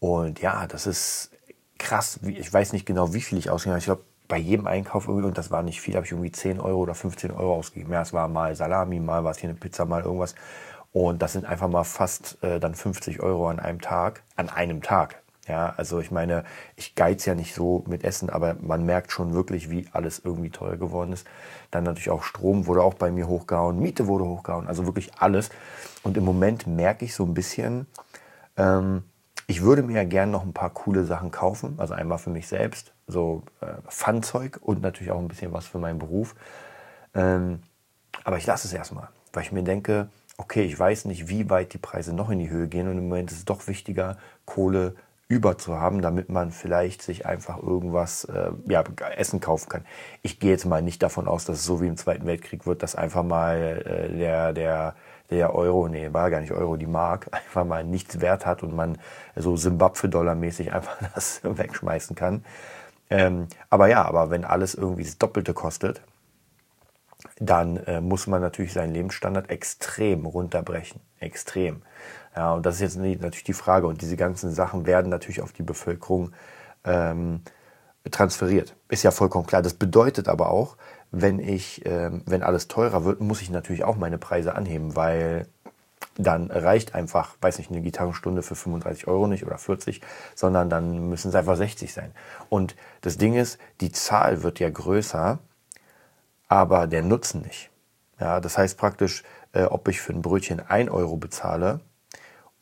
Und 0.00 0.40
ja, 0.40 0.66
das 0.66 0.86
ist 0.86 1.30
krass. 1.78 2.20
Ich 2.22 2.52
weiß 2.52 2.72
nicht 2.72 2.86
genau, 2.86 3.14
wie 3.14 3.20
viel 3.20 3.38
ich 3.38 3.50
ausgegeben 3.50 3.74
habe. 3.74 3.78
Ich 3.80 3.84
glaube, 3.86 4.04
bei 4.28 4.38
jedem 4.38 4.66
Einkauf 4.66 5.08
irgendwie, 5.08 5.26
und 5.26 5.36
das 5.36 5.50
war 5.50 5.62
nicht 5.62 5.80
viel, 5.80 5.94
habe 5.94 6.06
ich 6.06 6.12
irgendwie 6.12 6.32
10 6.32 6.60
Euro 6.60 6.80
oder 6.80 6.94
15 6.94 7.30
Euro 7.32 7.54
ausgegeben. 7.56 7.92
Ja, 7.92 8.02
es 8.02 8.12
war 8.12 8.28
mal 8.28 8.54
Salami, 8.54 8.98
mal 8.98 9.24
war 9.24 9.32
es 9.32 9.38
hier 9.38 9.50
eine 9.50 9.58
Pizza, 9.58 9.84
mal 9.84 10.02
irgendwas. 10.02 10.34
Und 10.92 11.22
das 11.22 11.32
sind 11.32 11.46
einfach 11.46 11.68
mal 11.68 11.84
fast 11.84 12.42
äh, 12.42 12.60
dann 12.60 12.74
50 12.74 13.20
Euro 13.20 13.48
an 13.48 13.60
einem 13.60 13.80
Tag. 13.80 14.22
An 14.36 14.48
einem 14.48 14.82
Tag. 14.82 15.21
Ja, 15.48 15.74
also 15.76 15.98
ich 15.98 16.12
meine, 16.12 16.44
ich 16.76 16.94
geiz 16.94 17.24
ja 17.24 17.34
nicht 17.34 17.54
so 17.54 17.82
mit 17.88 18.04
Essen, 18.04 18.30
aber 18.30 18.54
man 18.60 18.86
merkt 18.86 19.10
schon 19.10 19.34
wirklich, 19.34 19.70
wie 19.70 19.88
alles 19.92 20.20
irgendwie 20.24 20.50
teuer 20.50 20.76
geworden 20.76 21.12
ist. 21.12 21.26
Dann 21.72 21.82
natürlich 21.82 22.10
auch 22.10 22.22
Strom 22.22 22.66
wurde 22.66 22.82
auch 22.82 22.94
bei 22.94 23.10
mir 23.10 23.26
hochgehauen, 23.26 23.80
Miete 23.80 24.06
wurde 24.06 24.24
hochgehauen, 24.24 24.68
also 24.68 24.86
wirklich 24.86 25.10
alles. 25.18 25.50
Und 26.04 26.16
im 26.16 26.24
Moment 26.24 26.68
merke 26.68 27.04
ich 27.04 27.14
so 27.14 27.24
ein 27.24 27.34
bisschen, 27.34 27.86
ähm, 28.56 29.02
ich 29.48 29.62
würde 29.62 29.82
mir 29.82 29.96
ja 29.96 30.04
gerne 30.04 30.30
noch 30.30 30.44
ein 30.44 30.52
paar 30.52 30.70
coole 30.70 31.04
Sachen 31.04 31.32
kaufen. 31.32 31.74
Also 31.78 31.94
einmal 31.94 32.18
für 32.18 32.30
mich 32.30 32.46
selbst, 32.46 32.92
so 33.08 33.42
äh, 33.60 33.66
Funzeug 33.88 34.60
und 34.62 34.80
natürlich 34.80 35.10
auch 35.10 35.18
ein 35.18 35.28
bisschen 35.28 35.52
was 35.52 35.66
für 35.66 35.78
meinen 35.78 35.98
Beruf. 35.98 36.36
Ähm, 37.14 37.60
aber 38.22 38.36
ich 38.36 38.46
lasse 38.46 38.68
es 38.68 38.72
erstmal, 38.72 39.08
weil 39.32 39.42
ich 39.42 39.50
mir 39.50 39.64
denke, 39.64 40.08
okay, 40.38 40.62
ich 40.62 40.78
weiß 40.78 41.06
nicht, 41.06 41.28
wie 41.28 41.50
weit 41.50 41.72
die 41.72 41.78
Preise 41.78 42.14
noch 42.14 42.30
in 42.30 42.38
die 42.38 42.50
Höhe 42.50 42.68
gehen 42.68 42.88
und 42.88 42.98
im 42.98 43.08
Moment 43.08 43.32
ist 43.32 43.38
es 43.38 43.44
doch 43.44 43.66
wichtiger, 43.66 44.16
Kohle 44.44 44.94
über 45.32 45.56
zu 45.56 45.80
haben, 45.80 46.02
damit 46.02 46.28
man 46.28 46.50
vielleicht 46.50 47.00
sich 47.00 47.24
einfach 47.24 47.60
irgendwas, 47.62 48.24
äh, 48.24 48.50
ja, 48.68 48.84
Essen 49.16 49.40
kaufen 49.40 49.70
kann. 49.70 49.86
Ich 50.20 50.38
gehe 50.38 50.50
jetzt 50.50 50.66
mal 50.66 50.82
nicht 50.82 51.02
davon 51.02 51.26
aus, 51.26 51.46
dass 51.46 51.58
es 51.58 51.64
so 51.64 51.80
wie 51.80 51.86
im 51.86 51.96
Zweiten 51.96 52.26
Weltkrieg 52.26 52.66
wird, 52.66 52.82
dass 52.82 52.94
einfach 52.94 53.22
mal 53.22 53.56
äh, 53.56 54.16
der, 54.16 54.52
der, 54.52 54.94
der 55.30 55.54
Euro, 55.54 55.88
nee, 55.88 56.12
war 56.12 56.30
gar 56.30 56.40
nicht 56.40 56.52
Euro, 56.52 56.76
die 56.76 56.86
Mark, 56.86 57.28
einfach 57.32 57.64
mal 57.64 57.82
nichts 57.82 58.20
wert 58.20 58.44
hat 58.44 58.62
und 58.62 58.76
man 58.76 58.98
so 59.34 59.56
Simbabwe-Dollar-mäßig 59.56 60.72
einfach 60.72 60.96
das 61.14 61.40
wegschmeißen 61.42 62.14
kann. 62.14 62.44
Ähm, 63.08 63.46
aber 63.70 63.88
ja, 63.88 64.04
aber 64.04 64.30
wenn 64.30 64.44
alles 64.44 64.74
irgendwie 64.74 65.04
das 65.04 65.16
Doppelte 65.16 65.54
kostet, 65.54 66.02
dann 67.38 67.76
äh, 67.78 68.00
muss 68.00 68.26
man 68.26 68.40
natürlich 68.40 68.72
seinen 68.72 68.94
Lebensstandard 68.94 69.50
extrem 69.50 70.26
runterbrechen. 70.26 71.00
Extrem. 71.18 71.82
Ja, 72.34 72.54
und 72.54 72.66
das 72.66 72.76
ist 72.76 72.80
jetzt 72.80 72.96
natürlich 72.96 73.44
die 73.44 73.52
Frage. 73.52 73.86
Und 73.86 74.02
diese 74.02 74.16
ganzen 74.16 74.52
Sachen 74.52 74.86
werden 74.86 75.10
natürlich 75.10 75.40
auf 75.40 75.52
die 75.52 75.62
Bevölkerung 75.62 76.32
ähm, 76.84 77.42
transferiert. 78.10 78.74
Ist 78.88 79.02
ja 79.02 79.10
vollkommen 79.10 79.46
klar. 79.46 79.62
Das 79.62 79.74
bedeutet 79.74 80.28
aber 80.28 80.50
auch, 80.50 80.76
wenn 81.10 81.38
ich, 81.38 81.84
ähm, 81.84 82.22
wenn 82.26 82.42
alles 82.42 82.68
teurer 82.68 83.04
wird, 83.04 83.20
muss 83.20 83.42
ich 83.42 83.50
natürlich 83.50 83.84
auch 83.84 83.96
meine 83.96 84.18
Preise 84.18 84.54
anheben, 84.54 84.96
weil 84.96 85.46
dann 86.16 86.50
reicht 86.50 86.94
einfach, 86.94 87.36
weiß 87.40 87.58
nicht, 87.58 87.70
eine 87.70 87.80
Gitarrenstunde 87.80 88.42
für 88.42 88.54
35 88.54 89.06
Euro 89.06 89.26
nicht 89.26 89.46
oder 89.46 89.58
40, 89.58 90.00
sondern 90.34 90.68
dann 90.68 91.08
müssen 91.08 91.28
es 91.28 91.34
einfach 91.34 91.56
60 91.56 91.92
sein. 91.92 92.12
Und 92.48 92.76
das 93.00 93.16
Ding 93.16 93.34
ist, 93.34 93.58
die 93.80 93.92
Zahl 93.92 94.42
wird 94.42 94.58
ja 94.58 94.68
größer, 94.68 95.38
aber 96.52 96.86
der 96.86 97.00
Nutzen 97.00 97.40
nicht. 97.40 97.70
Ja, 98.20 98.38
das 98.38 98.58
heißt 98.58 98.76
praktisch, 98.76 99.22
äh, 99.54 99.62
ob 99.62 99.88
ich 99.88 100.02
für 100.02 100.12
ein 100.12 100.20
Brötchen 100.20 100.60
1 100.60 100.90
Euro 100.90 101.16
bezahle 101.16 101.80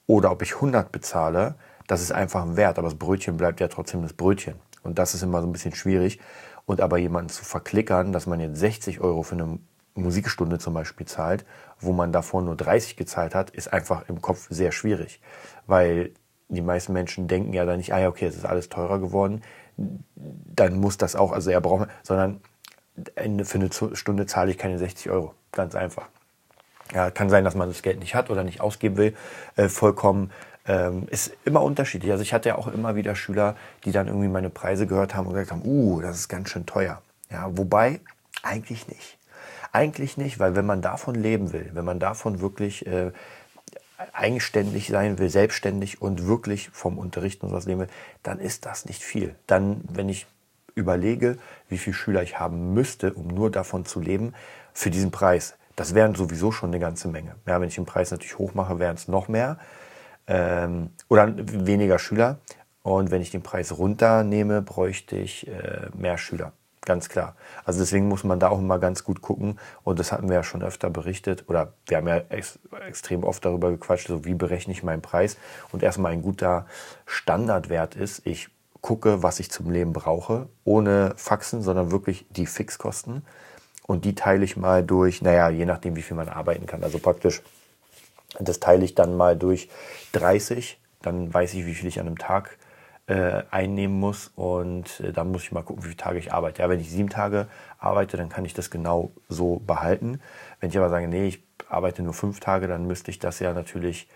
oder 0.06 0.30
ob 0.30 0.42
ich 0.42 0.54
100 0.54 0.92
bezahle, 0.92 1.56
das 1.88 2.00
ist 2.00 2.12
einfach 2.12 2.44
ein 2.44 2.56
Wert, 2.56 2.78
aber 2.78 2.86
das 2.86 2.96
Brötchen 2.96 3.36
bleibt 3.36 3.58
ja 3.58 3.66
trotzdem 3.66 4.02
das 4.02 4.12
Brötchen. 4.12 4.54
Und 4.84 5.00
das 5.00 5.14
ist 5.14 5.24
immer 5.24 5.40
so 5.40 5.48
ein 5.48 5.52
bisschen 5.52 5.74
schwierig. 5.74 6.20
Und 6.66 6.80
aber 6.80 6.98
jemanden 6.98 7.30
zu 7.30 7.44
verklickern, 7.44 8.12
dass 8.12 8.28
man 8.28 8.38
jetzt 8.38 8.60
60 8.60 9.00
Euro 9.00 9.24
für 9.24 9.34
eine 9.34 9.58
Musikstunde 9.96 10.60
zum 10.60 10.72
Beispiel 10.72 11.08
zahlt, 11.08 11.44
wo 11.80 11.92
man 11.92 12.12
davor 12.12 12.42
nur 12.42 12.54
30 12.54 12.96
gezahlt 12.96 13.34
hat, 13.34 13.50
ist 13.50 13.72
einfach 13.72 14.08
im 14.08 14.22
Kopf 14.22 14.46
sehr 14.50 14.70
schwierig. 14.70 15.20
Weil 15.66 16.12
die 16.48 16.62
meisten 16.62 16.92
Menschen 16.92 17.26
denken 17.26 17.52
ja 17.54 17.64
dann 17.64 17.78
nicht, 17.78 17.92
ah 17.92 17.98
ja, 17.98 18.08
okay, 18.08 18.26
es 18.26 18.36
ist 18.36 18.46
alles 18.46 18.68
teurer 18.68 19.00
geworden, 19.00 19.42
dann 19.76 20.78
muss 20.78 20.96
das 20.96 21.16
auch, 21.16 21.32
also 21.32 21.50
er 21.50 21.60
braucht, 21.60 21.88
sondern 22.04 22.40
für 23.44 23.58
eine 23.58 23.70
Stunde 23.94 24.26
zahle 24.26 24.50
ich 24.50 24.58
keine 24.58 24.78
60 24.78 25.10
Euro. 25.10 25.34
Ganz 25.52 25.74
einfach. 25.74 26.06
Ja, 26.94 27.10
kann 27.10 27.30
sein, 27.30 27.44
dass 27.44 27.54
man 27.54 27.68
das 27.68 27.82
Geld 27.82 28.00
nicht 28.00 28.14
hat 28.14 28.30
oder 28.30 28.42
nicht 28.44 28.60
ausgeben 28.60 28.96
will, 28.96 29.16
äh, 29.56 29.68
vollkommen. 29.68 30.32
Ähm, 30.66 31.06
ist 31.10 31.32
immer 31.44 31.62
unterschiedlich. 31.62 32.10
Also 32.10 32.22
ich 32.22 32.32
hatte 32.32 32.50
ja 32.50 32.56
auch 32.56 32.66
immer 32.66 32.94
wieder 32.94 33.14
Schüler, 33.14 33.56
die 33.84 33.92
dann 33.92 34.08
irgendwie 34.08 34.28
meine 34.28 34.50
Preise 34.50 34.86
gehört 34.86 35.14
haben 35.14 35.26
und 35.26 35.32
gesagt 35.32 35.52
haben, 35.52 35.62
uh, 35.64 36.00
das 36.00 36.16
ist 36.16 36.28
ganz 36.28 36.50
schön 36.50 36.66
teuer. 36.66 37.00
Ja, 37.30 37.48
wobei 37.56 38.00
eigentlich 38.42 38.88
nicht. 38.88 39.18
Eigentlich 39.72 40.16
nicht, 40.16 40.38
weil 40.38 40.56
wenn 40.56 40.66
man 40.66 40.82
davon 40.82 41.14
leben 41.14 41.52
will, 41.52 41.70
wenn 41.74 41.84
man 41.84 42.00
davon 42.00 42.40
wirklich 42.40 42.86
äh, 42.86 43.12
eigenständig 44.12 44.88
sein 44.88 45.18
will, 45.18 45.30
selbstständig 45.30 46.02
und 46.02 46.26
wirklich 46.26 46.70
vom 46.72 46.98
Unterrichten 46.98 47.46
und 47.46 47.52
was 47.52 47.66
leben 47.66 47.80
will, 47.80 47.88
dann 48.22 48.40
ist 48.40 48.66
das 48.66 48.86
nicht 48.86 49.02
viel. 49.02 49.34
Dann, 49.46 49.82
wenn 49.88 50.08
ich 50.08 50.26
überlege, 50.80 51.36
wie 51.68 51.78
viele 51.78 51.94
Schüler 51.94 52.22
ich 52.22 52.38
haben 52.38 52.74
müsste, 52.74 53.12
um 53.14 53.28
nur 53.28 53.50
davon 53.50 53.84
zu 53.84 54.00
leben, 54.00 54.34
für 54.72 54.90
diesen 54.90 55.10
Preis, 55.10 55.56
das 55.76 55.94
wären 55.94 56.14
sowieso 56.14 56.52
schon 56.52 56.70
eine 56.70 56.78
ganze 56.78 57.08
Menge. 57.08 57.36
Ja, 57.46 57.60
wenn 57.60 57.68
ich 57.68 57.76
den 57.76 57.86
Preis 57.86 58.10
natürlich 58.10 58.38
hoch 58.38 58.54
mache, 58.54 58.78
wären 58.78 58.96
es 58.96 59.08
noch 59.08 59.28
mehr 59.28 59.58
ähm, 60.26 60.90
oder 61.08 61.32
weniger 61.36 61.98
Schüler. 61.98 62.38
Und 62.82 63.10
wenn 63.10 63.20
ich 63.20 63.30
den 63.30 63.42
Preis 63.42 63.76
runternehme, 63.76 64.62
bräuchte 64.62 65.16
ich 65.16 65.46
äh, 65.48 65.88
mehr 65.94 66.18
Schüler. 66.18 66.52
Ganz 66.82 67.10
klar. 67.10 67.36
Also 67.64 67.80
deswegen 67.80 68.08
muss 68.08 68.24
man 68.24 68.40
da 68.40 68.48
auch 68.48 68.58
immer 68.58 68.78
ganz 68.78 69.04
gut 69.04 69.20
gucken. 69.20 69.58
Und 69.82 69.98
das 69.98 70.12
hatten 70.12 70.28
wir 70.28 70.36
ja 70.36 70.42
schon 70.42 70.62
öfter 70.62 70.88
berichtet. 70.88 71.44
Oder 71.48 71.74
wir 71.86 71.98
haben 71.98 72.08
ja 72.08 72.22
ex 72.30 72.58
extrem 72.86 73.22
oft 73.22 73.44
darüber 73.44 73.70
gequatscht, 73.70 74.08
so 74.08 74.24
wie 74.24 74.34
berechne 74.34 74.72
ich 74.72 74.82
meinen 74.82 75.02
Preis. 75.02 75.36
Und 75.72 75.82
erstmal 75.82 76.12
ein 76.12 76.22
guter 76.22 76.66
Standardwert 77.04 77.96
ist, 77.96 78.26
ich 78.26 78.48
gucke, 78.80 79.22
was 79.22 79.40
ich 79.40 79.50
zum 79.50 79.70
Leben 79.70 79.92
brauche, 79.92 80.48
ohne 80.64 81.12
Faxen, 81.16 81.62
sondern 81.62 81.90
wirklich 81.90 82.26
die 82.30 82.46
Fixkosten. 82.46 83.24
Und 83.86 84.04
die 84.04 84.14
teile 84.14 84.44
ich 84.44 84.56
mal 84.56 84.84
durch, 84.84 85.20
naja, 85.22 85.50
je 85.50 85.66
nachdem, 85.66 85.96
wie 85.96 86.02
viel 86.02 86.16
man 86.16 86.28
arbeiten 86.28 86.66
kann. 86.66 86.84
Also 86.84 86.98
praktisch, 86.98 87.42
das 88.38 88.60
teile 88.60 88.84
ich 88.84 88.94
dann 88.94 89.16
mal 89.16 89.36
durch 89.36 89.68
30. 90.12 90.80
Dann 91.02 91.32
weiß 91.32 91.54
ich, 91.54 91.66
wie 91.66 91.74
viel 91.74 91.88
ich 91.88 91.98
an 91.98 92.06
einem 92.06 92.18
Tag 92.18 92.58
äh, 93.10 93.42
einnehmen 93.50 93.98
muss 93.98 94.30
und 94.36 95.00
äh, 95.00 95.12
dann 95.12 95.32
muss 95.32 95.42
ich 95.42 95.50
mal 95.50 95.62
gucken, 95.62 95.82
wie 95.82 95.88
viele 95.88 95.96
Tage 95.96 96.18
ich 96.20 96.32
arbeite. 96.32 96.62
Ja, 96.62 96.68
wenn 96.68 96.78
ich 96.78 96.90
sieben 96.90 97.08
Tage 97.08 97.48
arbeite, 97.78 98.16
dann 98.16 98.28
kann 98.28 98.44
ich 98.44 98.54
das 98.54 98.70
genau 98.70 99.10
so 99.28 99.58
behalten. 99.66 100.20
Wenn 100.60 100.70
ich 100.70 100.78
aber 100.78 100.90
sage, 100.90 101.08
nee, 101.08 101.26
ich 101.26 101.42
arbeite 101.68 102.04
nur 102.04 102.14
fünf 102.14 102.38
Tage, 102.38 102.68
dann 102.68 102.86
müsste 102.86 103.10
ich 103.10 103.18
das 103.18 103.40
ja 103.40 103.52
natürlich, 103.52 104.08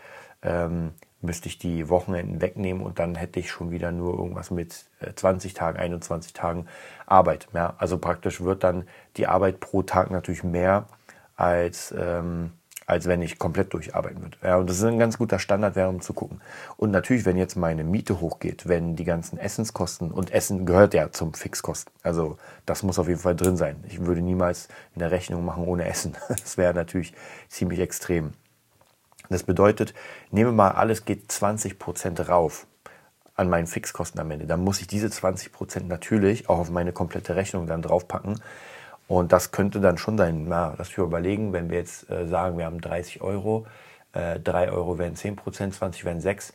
ähm, 0.42 0.92
müsste 1.24 1.48
ich 1.48 1.58
die 1.58 1.88
Wochenenden 1.88 2.40
wegnehmen 2.40 2.82
und 2.82 2.98
dann 2.98 3.14
hätte 3.14 3.40
ich 3.40 3.50
schon 3.50 3.70
wieder 3.70 3.90
nur 3.90 4.18
irgendwas 4.18 4.50
mit 4.50 4.84
20 5.14 5.50
äh, 5.50 5.54
Tagen, 5.54 5.78
21 5.78 6.32
Tagen 6.32 6.66
Arbeit. 7.06 7.48
Ja, 7.52 7.74
also 7.78 7.98
praktisch 7.98 8.40
wird 8.40 8.64
dann 8.64 8.86
die 9.16 9.26
Arbeit 9.26 9.60
pro 9.60 9.82
Tag 9.82 10.10
natürlich 10.10 10.44
mehr 10.44 10.86
als 11.36 11.94
ähm, 11.96 12.52
als 12.86 13.06
wenn 13.06 13.22
ich 13.22 13.38
komplett 13.38 13.72
durcharbeiten 13.72 14.22
würde. 14.22 14.36
Ja, 14.42 14.56
und 14.56 14.68
das 14.68 14.76
ist 14.76 14.84
ein 14.84 14.98
ganz 14.98 15.16
guter 15.16 15.38
Standard, 15.38 15.76
um 15.76 16.00
zu 16.00 16.12
gucken. 16.12 16.40
Und 16.76 16.90
natürlich, 16.90 17.24
wenn 17.24 17.36
jetzt 17.36 17.56
meine 17.56 17.84
Miete 17.84 18.20
hochgeht, 18.20 18.68
wenn 18.68 18.96
die 18.96 19.04
ganzen 19.04 19.38
Essenskosten, 19.38 20.10
und 20.10 20.32
Essen 20.32 20.66
gehört 20.66 20.94
ja 20.94 21.10
zum 21.10 21.34
Fixkosten, 21.34 21.92
also 22.02 22.38
das 22.66 22.82
muss 22.82 22.98
auf 22.98 23.08
jeden 23.08 23.20
Fall 23.20 23.36
drin 23.36 23.56
sein. 23.56 23.82
Ich 23.88 24.04
würde 24.04 24.20
niemals 24.20 24.68
eine 24.94 25.10
Rechnung 25.10 25.44
machen 25.44 25.64
ohne 25.64 25.86
Essen. 25.86 26.14
Das 26.44 26.58
wäre 26.58 26.74
natürlich 26.74 27.14
ziemlich 27.48 27.80
extrem. 27.80 28.32
Das 29.30 29.42
bedeutet, 29.42 29.94
nehme 30.30 30.52
mal 30.52 30.72
alles 30.72 31.04
geht 31.04 31.30
20 31.30 31.78
Prozent 31.78 32.28
rauf 32.28 32.66
an 33.36 33.48
meinen 33.48 33.66
Fixkosten 33.66 34.20
am 34.20 34.30
Ende. 34.30 34.46
Dann 34.46 34.60
muss 34.60 34.80
ich 34.80 34.86
diese 34.86 35.10
20 35.10 35.52
Prozent 35.52 35.88
natürlich 35.88 36.48
auch 36.48 36.58
auf 36.58 36.70
meine 36.70 36.92
komplette 36.92 37.34
Rechnung 37.34 37.66
dann 37.66 37.82
draufpacken. 37.82 38.40
Und 39.06 39.32
das 39.32 39.50
könnte 39.50 39.80
dann 39.80 39.98
schon 39.98 40.16
sein, 40.16 40.46
na, 40.48 40.74
dass 40.76 40.96
wir 40.96 41.04
überlegen, 41.04 41.52
wenn 41.52 41.70
wir 41.70 41.78
jetzt 41.78 42.08
äh, 42.10 42.26
sagen, 42.26 42.56
wir 42.58 42.64
haben 42.64 42.80
30 42.80 43.20
Euro, 43.22 43.66
äh, 44.12 44.40
3 44.40 44.70
Euro 44.70 44.98
wären 44.98 45.16
10 45.16 45.36
Prozent, 45.36 45.74
20 45.74 46.04
wären 46.04 46.20
6, 46.20 46.52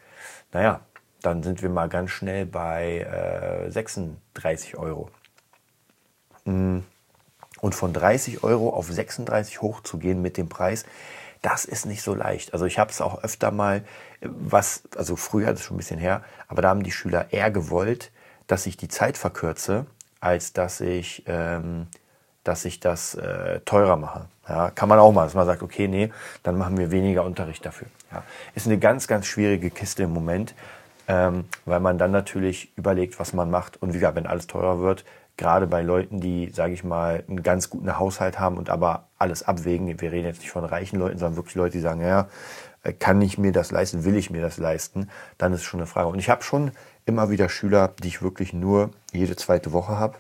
naja, 0.51 0.81
dann 1.21 1.43
sind 1.43 1.61
wir 1.61 1.69
mal 1.69 1.89
ganz 1.89 2.11
schnell 2.11 2.45
bei 2.45 3.65
äh, 3.67 3.71
36 3.71 4.77
Euro. 4.77 5.09
Mm. 6.45 6.79
Und 7.61 7.75
von 7.75 7.91
30 7.91 8.41
Euro 8.43 8.69
auf 8.69 8.89
36 8.89 9.61
hochzugehen 9.61 10.21
mit 10.21 10.37
dem 10.37 10.47
Preis, 10.47 10.85
das 11.41 11.65
ist 11.65 11.85
nicht 11.85 12.01
so 12.01 12.13
leicht. 12.13 12.53
Also 12.53 12.65
ich 12.65 12.79
habe 12.79 12.91
es 12.91 13.01
auch 13.01 13.23
öfter 13.23 13.51
mal, 13.51 13.83
was, 14.21 14.83
also 14.95 15.15
früher, 15.15 15.47
das 15.47 15.61
ist 15.61 15.65
schon 15.65 15.75
ein 15.75 15.79
bisschen 15.79 15.99
her, 15.99 16.23
aber 16.47 16.61
da 16.61 16.69
haben 16.69 16.83
die 16.83 16.91
Schüler 16.91 17.31
eher 17.31 17.51
gewollt, 17.51 18.11
dass 18.47 18.65
ich 18.65 18.77
die 18.77 18.87
Zeit 18.87 19.17
verkürze, 19.17 19.85
als 20.19 20.53
dass 20.53 20.81
ich 20.81 21.23
ähm, 21.27 21.87
dass 22.43 22.65
ich 22.65 22.79
das 22.79 23.15
äh, 23.15 23.59
teurer 23.61 23.95
mache. 23.95 24.25
Ja, 24.47 24.71
kann 24.71 24.89
man 24.89 24.97
auch 24.99 25.11
mal, 25.11 25.25
dass 25.25 25.35
man 25.35 25.45
sagt, 25.45 25.61
okay, 25.61 25.87
nee, 25.87 26.11
dann 26.41 26.57
machen 26.57 26.77
wir 26.77 26.91
weniger 26.91 27.23
Unterricht 27.23 27.65
dafür. 27.65 27.87
Ja, 28.11 28.23
ist 28.55 28.65
eine 28.65 28.79
ganz, 28.79 29.07
ganz 29.07 29.27
schwierige 29.27 29.69
Kiste 29.69 30.03
im 30.03 30.13
Moment, 30.13 30.55
ähm, 31.07 31.45
weil 31.65 31.79
man 31.79 31.97
dann 31.97 32.11
natürlich 32.11 32.75
überlegt, 32.75 33.19
was 33.19 33.33
man 33.33 33.51
macht. 33.51 33.81
Und 33.81 33.89
wie 33.89 33.99
gesagt, 33.99 34.15
wenn 34.15 34.25
alles 34.25 34.47
teurer 34.47 34.79
wird, 34.79 35.05
gerade 35.39 35.65
bei 35.65 35.81
Leuten, 35.81 36.19
die, 36.19 36.51
sage 36.53 36.73
ich 36.73 36.83
mal, 36.83 37.23
einen 37.27 37.41
ganz 37.41 37.71
guten 37.71 37.97
Haushalt 37.97 38.39
haben 38.39 38.57
und 38.57 38.69
aber 38.69 39.07
alles 39.17 39.41
abwägen, 39.41 39.99
wir 39.99 40.11
reden 40.11 40.27
jetzt 40.27 40.41
nicht 40.41 40.51
von 40.51 40.63
reichen 40.63 40.99
Leuten, 40.99 41.17
sondern 41.17 41.37
wirklich 41.37 41.55
Leute, 41.55 41.77
die 41.77 41.81
sagen, 41.81 42.01
ja, 42.01 42.27
äh, 42.83 42.93
kann 42.93 43.19
ich 43.21 43.37
mir 43.37 43.51
das 43.51 43.71
leisten, 43.71 44.05
will 44.05 44.15
ich 44.15 44.29
mir 44.29 44.41
das 44.41 44.57
leisten, 44.57 45.09
dann 45.39 45.53
ist 45.53 45.63
schon 45.63 45.79
eine 45.79 45.87
Frage. 45.87 46.09
Und 46.09 46.19
ich 46.19 46.29
habe 46.29 46.43
schon 46.43 46.71
immer 47.05 47.31
wieder 47.31 47.49
Schüler, 47.49 47.93
die 48.03 48.09
ich 48.09 48.21
wirklich 48.21 48.53
nur 48.53 48.91
jede 49.11 49.35
zweite 49.35 49.73
Woche 49.73 49.97
habe 49.97 50.17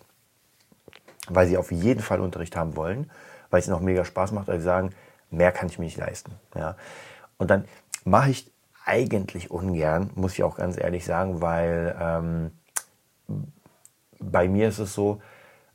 weil 1.29 1.47
sie 1.47 1.57
auf 1.57 1.71
jeden 1.71 2.01
Fall 2.01 2.19
Unterricht 2.19 2.55
haben 2.55 2.75
wollen, 2.75 3.09
weil 3.49 3.59
es 3.59 3.67
ihnen 3.67 3.75
auch 3.75 3.81
mega 3.81 4.03
Spaß 4.03 4.31
macht, 4.31 4.47
weil 4.47 4.59
sie 4.59 4.65
sagen, 4.65 4.91
mehr 5.29 5.51
kann 5.51 5.69
ich 5.69 5.79
mir 5.79 5.85
nicht 5.85 5.97
leisten. 5.97 6.33
Ja. 6.55 6.75
Und 7.37 7.49
dann 7.49 7.65
mache 8.03 8.31
ich 8.31 8.51
eigentlich 8.85 9.51
ungern, 9.51 10.09
muss 10.15 10.33
ich 10.33 10.43
auch 10.43 10.57
ganz 10.57 10.77
ehrlich 10.77 11.05
sagen, 11.05 11.41
weil 11.41 11.95
ähm, 11.99 12.51
bei 14.19 14.47
mir 14.47 14.67
ist 14.69 14.79
es 14.79 14.93
so, 14.93 15.21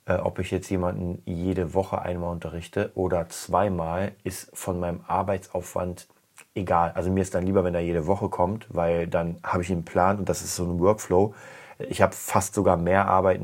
äh, 0.05 0.15
ob 0.15 0.39
ich 0.39 0.51
jetzt 0.51 0.69
jemanden 0.69 1.21
jede 1.25 1.73
Woche 1.73 2.01
einmal 2.01 2.31
unterrichte 2.31 2.91
oder 2.95 3.27
zweimal, 3.29 4.11
ist 4.23 4.49
von 4.53 4.79
meinem 4.79 5.01
Arbeitsaufwand 5.07 6.07
egal. 6.53 6.91
Also 6.95 7.11
mir 7.11 7.21
ist 7.21 7.35
dann 7.35 7.45
lieber, 7.45 7.63
wenn 7.63 7.75
er 7.75 7.81
jede 7.81 8.07
Woche 8.07 8.29
kommt, 8.29 8.67
weil 8.69 9.07
dann 9.07 9.37
habe 9.43 9.63
ich 9.63 9.71
einen 9.71 9.85
Plan 9.85 10.17
und 10.17 10.29
das 10.29 10.41
ist 10.41 10.55
so 10.55 10.63
ein 10.65 10.79
Workflow. 10.79 11.33
Ich 11.77 12.01
habe 12.01 12.13
fast 12.13 12.53
sogar 12.53 12.77
mehr 12.77 13.07
Arbeit, 13.07 13.41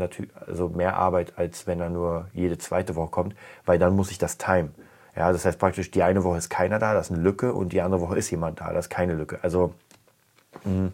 also 0.48 0.70
mehr 0.70 0.96
Arbeit, 0.96 1.34
als 1.38 1.68
wenn 1.68 1.82
er 1.82 1.90
nur 1.90 2.28
jede 2.34 2.58
zweite 2.58 2.96
Woche 2.96 3.12
kommt, 3.12 3.36
weil 3.66 3.78
dann 3.78 3.96
muss 3.96 4.12
ich 4.12 4.18
das 4.18 4.38
timen. 4.38 4.74
Ja, 5.16 5.32
das 5.34 5.44
heißt 5.44 5.60
praktisch, 5.60 5.92
die 5.92 6.04
eine 6.04 6.24
Woche 6.24 6.38
ist 6.38 6.50
keiner 6.50 6.80
da, 6.80 6.94
das 6.94 7.10
ist 7.10 7.16
eine 7.16 7.22
Lücke 7.22 7.54
und 7.54 7.74
die 7.74 7.82
andere 7.82 8.00
Woche 8.00 8.18
ist 8.18 8.32
jemand 8.32 8.62
da, 8.62 8.72
das 8.72 8.86
ist 8.86 8.90
keine 8.90 9.14
Lücke. 9.14 9.40
Also 9.42 9.74
mh, 10.64 10.72
hm, 10.72 10.92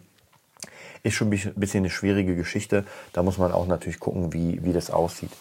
ist 1.08 1.14
schon 1.14 1.30
ein 1.32 1.54
bisschen 1.56 1.82
eine 1.82 1.90
schwierige 1.90 2.36
Geschichte. 2.36 2.84
Da 3.12 3.22
muss 3.22 3.38
man 3.38 3.52
auch 3.52 3.66
natürlich 3.66 4.00
gucken, 4.00 4.32
wie, 4.32 4.64
wie 4.64 4.72
das 4.72 4.90
aussieht. 4.90 5.32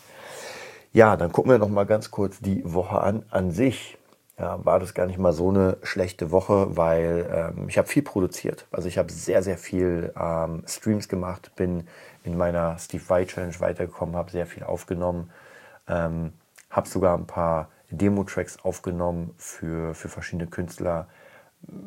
Ja, 0.94 1.16
dann 1.18 1.32
gucken 1.32 1.52
wir 1.52 1.60
noch 1.60 1.70
mal 1.70 1.86
ganz 1.86 2.12
kurz 2.12 2.40
die 2.40 2.62
Woche 2.66 3.00
an. 3.00 3.24
An 3.30 3.52
sich 3.52 3.98
ja, 4.40 4.64
war 4.64 4.80
das 4.80 4.94
gar 4.94 5.08
nicht 5.08 5.18
mal 5.18 5.34
so 5.34 5.50
eine 5.50 5.78
schlechte 5.84 6.32
Woche, 6.32 6.78
weil 6.78 7.54
ähm, 7.58 7.70
ich 7.70 7.78
habe 7.78 7.88
viel 7.88 8.04
produziert. 8.04 8.66
Also 8.72 8.88
ich 8.88 8.98
habe 8.98 9.12
sehr, 9.12 9.42
sehr 9.42 9.58
viel 9.58 10.14
ähm, 10.20 10.64
Streams 10.68 11.10
gemacht, 11.10 11.52
bin 11.56 11.88
in 12.24 12.38
meiner 12.38 12.78
Steve 12.78 13.04
White 13.10 13.34
Challenge 13.34 13.60
weitergekommen, 13.60 14.16
habe 14.16 14.32
sehr 14.32 14.46
viel 14.46 14.64
aufgenommen, 14.64 15.32
ähm, 15.88 16.34
habe 16.70 16.88
sogar 16.88 17.18
ein 17.18 17.26
paar 17.26 17.70
Demo-Tracks 17.90 18.60
aufgenommen 18.64 19.34
für, 19.38 19.96
für 19.96 20.10
verschiedene 20.10 20.48
Künstler. 20.48 21.08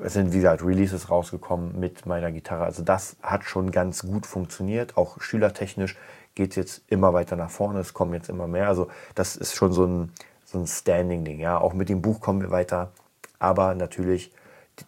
Es 0.03 0.15
sind, 0.15 0.33
wie 0.33 0.37
gesagt, 0.37 0.63
Releases 0.63 1.11
rausgekommen 1.11 1.79
mit 1.79 2.07
meiner 2.07 2.33
Gitarre. 2.33 2.65
Also 2.65 2.83
das 2.83 3.17
hat 3.23 3.45
schon 3.45 3.71
ganz 3.71 4.03
gut 4.03 4.27
funktioniert. 4.27 4.97
Auch 4.97 5.21
schülertechnisch 5.21 5.97
geht 6.35 6.51
es 6.51 6.57
jetzt 6.57 6.83
immer 6.89 7.13
weiter 7.13 7.37
nach 7.37 7.51
vorne. 7.51 7.81
Es 7.81 7.95
kommen 7.95 8.15
jetzt 8.15 8.29
immer 8.29 8.47
mehr. 8.47 8.69
Also 8.69 8.89
das 9.15 9.37
ist 9.37 9.55
schon 9.55 9.73
so 9.73 9.87
ein 9.87 10.13
so 10.51 10.59
ein 10.59 10.67
Standing-Ding. 10.67 11.41
Ja, 11.41 11.59
auch 11.59 11.73
mit 11.73 11.89
dem 11.89 12.03
Buch 12.03 12.21
kommen 12.21 12.41
wir 12.41 12.51
weiter. 12.51 12.93
Aber 13.39 13.75
natürlich, 13.75 14.33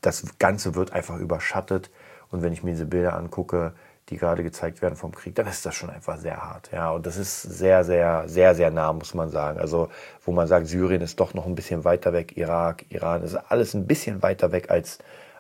das 0.01 0.39
Ganze 0.39 0.75
wird 0.75 0.93
einfach 0.93 1.19
überschattet. 1.19 1.91
Und 2.31 2.43
wenn 2.43 2.53
ich 2.53 2.63
mir 2.63 2.73
diese 2.73 2.87
Bilder 2.87 3.15
angucke, 3.15 3.73
die 4.09 4.17
gerade 4.17 4.43
gezeigt 4.43 4.83
werden 4.83 4.97
vom 4.97 5.13
Krieg, 5.13 5.35
dann 5.35 5.47
ist 5.47 5.65
das 5.65 5.75
schon 5.75 5.91
einfach 5.91 6.19
sehr 6.19 6.37
hart. 6.37 6.71
Ja, 6.73 6.91
und 6.91 7.07
das 7.07 7.17
ist 7.17 7.43
sehr, 7.43 7.85
sehr, 7.85 8.29
sehr, 8.29 8.55
sehr 8.55 8.71
nah, 8.71 8.93
muss 8.93 9.15
man 9.15 9.31
sagen. 9.31 9.59
Also, 9.59 9.89
wo 10.25 10.33
man 10.33 10.49
sagt, 10.49 10.67
Syrien 10.67 11.03
ist 11.03 11.21
doch 11.21 11.35
noch 11.35 11.47
ein 11.47 11.55
bisschen 11.55 11.85
weiter 11.85 12.13
weg, 12.13 12.37
Irak, 12.37 12.85
Iran, 12.91 13.23
ist 13.23 13.37
alles 13.37 13.75
ein 13.75 13.87
bisschen 13.87 14.23
weiter 14.23 14.53
weg 14.53 14.71
als, 14.71 14.99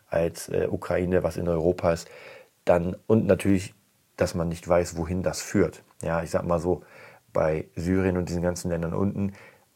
als 0.08 0.48
äh, 0.48 0.68
Ukraine, 0.70 1.22
was 1.22 1.36
in 1.36 1.48
Europa 1.48 1.92
ist. 1.92 2.08
Dann, 2.64 2.96
und 3.06 3.26
natürlich, 3.26 3.74
dass 4.16 4.34
man 4.34 4.48
nicht 4.48 4.68
weiß, 4.68 4.96
wohin 4.96 5.22
das 5.22 5.42
führt. 5.42 5.82
Ja, 6.02 6.22
ich 6.22 6.30
sag 6.30 6.44
mal 6.44 6.60
so, 6.60 6.82
bei 7.32 7.66
Syrien 7.76 8.16
und 8.16 8.28
diesen 8.28 8.42
ganzen 8.42 8.70
Ländern 8.70 8.94
unten, 8.94 9.32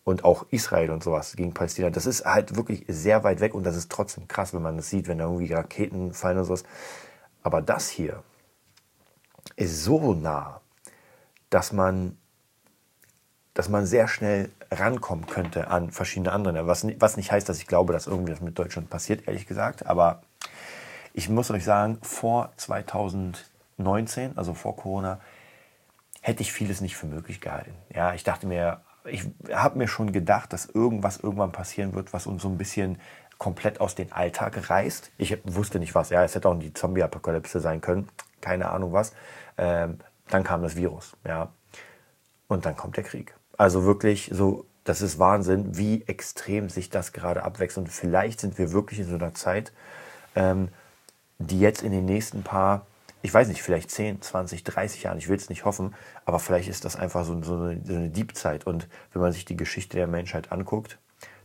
und 0.07 0.23
auch 0.25 0.47
Israel 0.51 0.91
und 0.91 1.03
sowas 1.03 1.35
gegen 1.35 1.53
Palästina. 1.53 1.91
Das 1.91 2.07
ist 2.07 2.25
halt 2.25 2.55
wirklich 2.55 2.85
sehr 2.87 3.25
weit 3.25 3.41
weg 3.41 3.55
und 3.55 3.65
das 3.65 3.75
ist 3.75 3.91
trotzdem 3.91 4.29
krass, 4.29 4.55
wenn 4.55 4.63
man 4.63 4.77
das 4.77 4.89
sieht, 4.89 5.09
wenn 5.09 5.19
da 5.19 5.25
irgendwie 5.25 5.53
Raketen 5.53 6.13
fallen 6.13 6.39
und 6.39 6.45
sowas. 6.45 6.63
Aber 7.43 7.61
das 7.61 7.89
hier 7.89 8.23
ist 9.55 9.85
so 9.85 10.15
nah, 10.15 10.61
dass 11.51 11.73
man 11.73 12.17
dass 13.57 13.71
man 13.71 13.87
sehr 13.87 14.07
schnell 14.07 14.51
rankommen 14.71 15.27
könnte 15.27 15.69
an 15.69 15.91
verschiedene 15.91 16.31
andere. 16.31 16.67
Was, 16.67 16.87
was 17.01 17.17
nicht 17.17 17.33
heißt, 17.33 17.49
dass 17.49 17.57
ich 17.57 17.67
glaube, 17.67 17.95
dass 17.95 18.07
irgendwie 18.07 18.31
das 18.31 18.43
mit 18.43 18.59
Deutschland 18.59 18.91
passiert, 18.91 19.27
ehrlich 19.27 19.47
gesagt. 19.47 19.87
Aber 19.87 20.21
ich 21.15 21.31
muss 21.31 21.51
euch 21.51 21.65
sagen, 21.65 21.99
vor 22.03 22.53
2019, 22.59 24.37
also 24.37 24.53
vor 24.53 24.77
Corona, 24.77 25.21
hätte 26.21 26.43
ich 26.43 26.53
vieles 26.53 26.83
nicht 26.83 26.99
für 26.99 27.07
möglich 27.07 27.41
gehalten. 27.41 27.73
Ja, 27.95 28.13
ich 28.13 28.25
dachte 28.25 28.47
mir, 28.47 28.83
ich 29.07 29.25
habe 29.51 29.79
mir 29.79 29.89
schon 29.89 30.13
gedacht, 30.13 30.53
dass 30.53 30.67
irgendwas 30.67 31.17
irgendwann 31.17 31.53
passieren 31.53 31.95
wird, 31.95 32.13
was 32.13 32.27
uns 32.27 32.43
so 32.43 32.49
ein 32.49 32.59
bisschen 32.59 33.01
komplett 33.39 33.81
aus 33.81 33.95
dem 33.95 34.13
Alltag 34.13 34.69
reißt. 34.69 35.13
Ich 35.17 35.39
wusste 35.45 35.79
nicht 35.79 35.95
was. 35.95 36.11
Ja, 36.11 36.23
es 36.25 36.35
hätte 36.35 36.51
auch 36.51 36.59
die 36.59 36.75
Zombie-Apokalypse 36.75 37.61
sein 37.61 37.81
können. 37.81 38.09
Keine 38.47 38.71
Ahnung 38.71 38.93
was. 38.93 39.13
Ähm, 39.59 39.99
dann 40.29 40.45
kam 40.45 40.63
das 40.63 40.77
Virus. 40.77 41.17
Ja. 41.27 41.53
Und 42.47 42.65
dann 42.65 42.77
kommt 42.77 42.97
der 42.97 43.03
Krieg. 43.03 43.35
Also 43.59 43.85
wirklich 43.85 44.31
so, 44.33 44.67
das 44.85 45.03
ist 45.03 45.19
Wahnsinn, 45.19 45.77
wie 45.77 46.05
extrem 46.07 46.69
sich 46.69 46.89
das 46.89 47.13
gerade 47.13 47.43
abwechselt. 47.43 47.87
Und 47.87 47.93
vielleicht 47.93 48.39
sind 48.39 48.57
wir 48.57 48.71
wirklich 48.71 49.01
in 49.01 49.09
so 49.09 49.17
einer 49.17 49.35
Zeit, 49.35 49.73
ähm, 50.37 50.69
die 51.39 51.59
jetzt 51.59 51.83
in 51.83 51.91
den 51.91 52.05
nächsten 52.05 52.45
paar, 52.45 52.87
ich 53.21 53.35
weiß 53.35 53.49
nicht, 53.49 53.65
vielleicht 53.65 53.91
10, 53.91 54.23
20, 54.23 54.63
30 54.63 55.03
Jahren, 55.03 55.19
ich 55.19 55.29
will 55.29 55.37
es 55.37 55.49
nicht 55.49 55.65
hoffen, 55.65 55.93
aber 56.25 56.39
vielleicht 56.39 56.69
ist 56.69 56.85
das 56.85 56.95
einfach 56.95 57.25
so, 57.25 57.43
so 57.43 57.55
eine, 57.55 57.81
so 57.85 57.95
eine 57.95 58.11
Deep-Zeit. 58.11 58.65
Und 58.65 58.87
wenn 59.13 59.23
man 59.23 59.33
sich 59.33 59.45
die 59.45 59.57
Geschichte 59.57 59.97
der 59.97 60.07
Menschheit 60.07 60.53
anguckt, 60.53 60.99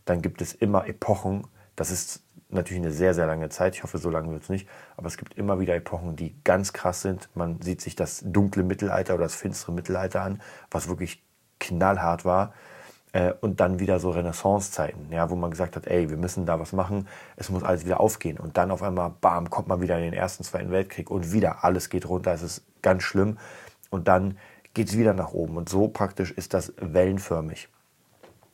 dann 0.05 0.21
gibt 0.21 0.39
es 0.39 0.53
immer 0.53 0.85
Epochen, 0.87 1.47
das 1.75 1.89
ist 1.89 2.21
natürlich 2.53 2.83
eine 2.83 2.91
sehr, 2.91 3.13
sehr 3.13 3.27
lange 3.27 3.49
Zeit. 3.49 3.75
Ich 3.75 3.83
hoffe, 3.83 3.97
so 3.97 4.09
lange 4.09 4.31
wird 4.31 4.43
es 4.43 4.49
nicht. 4.49 4.67
Aber 4.97 5.07
es 5.07 5.17
gibt 5.17 5.37
immer 5.37 5.59
wieder 5.59 5.75
Epochen, 5.75 6.15
die 6.15 6.35
ganz 6.43 6.73
krass 6.73 7.01
sind. 7.01 7.29
Man 7.35 7.61
sieht 7.61 7.81
sich 7.81 7.95
das 7.95 8.21
dunkle 8.25 8.63
Mittelalter 8.63 9.15
oder 9.15 9.23
das 9.23 9.35
finstere 9.35 9.71
Mittelalter 9.71 10.21
an, 10.21 10.41
was 10.69 10.87
wirklich 10.87 11.23
knallhart 11.59 12.25
war. 12.25 12.53
Äh, 13.13 13.33
und 13.41 13.59
dann 13.59 13.79
wieder 13.79 13.99
so 13.99 14.11
Renaissance-Zeiten, 14.11 15.11
ja, 15.11 15.29
wo 15.29 15.35
man 15.35 15.51
gesagt 15.51 15.75
hat, 15.75 15.87
ey, 15.87 16.09
wir 16.09 16.17
müssen 16.17 16.45
da 16.45 16.59
was 16.59 16.71
machen, 16.71 17.07
es 17.35 17.49
muss 17.49 17.63
alles 17.63 17.85
wieder 17.85 17.99
aufgehen. 17.99 18.37
Und 18.37 18.57
dann 18.57 18.71
auf 18.71 18.81
einmal, 18.81 19.11
bam, 19.21 19.49
kommt 19.49 19.67
man 19.67 19.81
wieder 19.81 19.97
in 19.97 20.03
den 20.03 20.13
Ersten, 20.13 20.43
Zweiten 20.43 20.71
Weltkrieg 20.71 21.11
und 21.11 21.33
wieder 21.33 21.63
alles 21.63 21.89
geht 21.89 22.07
runter, 22.07 22.33
es 22.33 22.41
ist 22.41 22.63
ganz 22.81 23.03
schlimm. 23.03 23.37
Und 23.89 24.07
dann 24.07 24.37
geht 24.73 24.87
es 24.87 24.97
wieder 24.97 25.13
nach 25.13 25.33
oben. 25.33 25.57
Und 25.57 25.67
so 25.67 25.89
praktisch 25.89 26.31
ist 26.31 26.53
das 26.53 26.73
wellenförmig. 26.77 27.67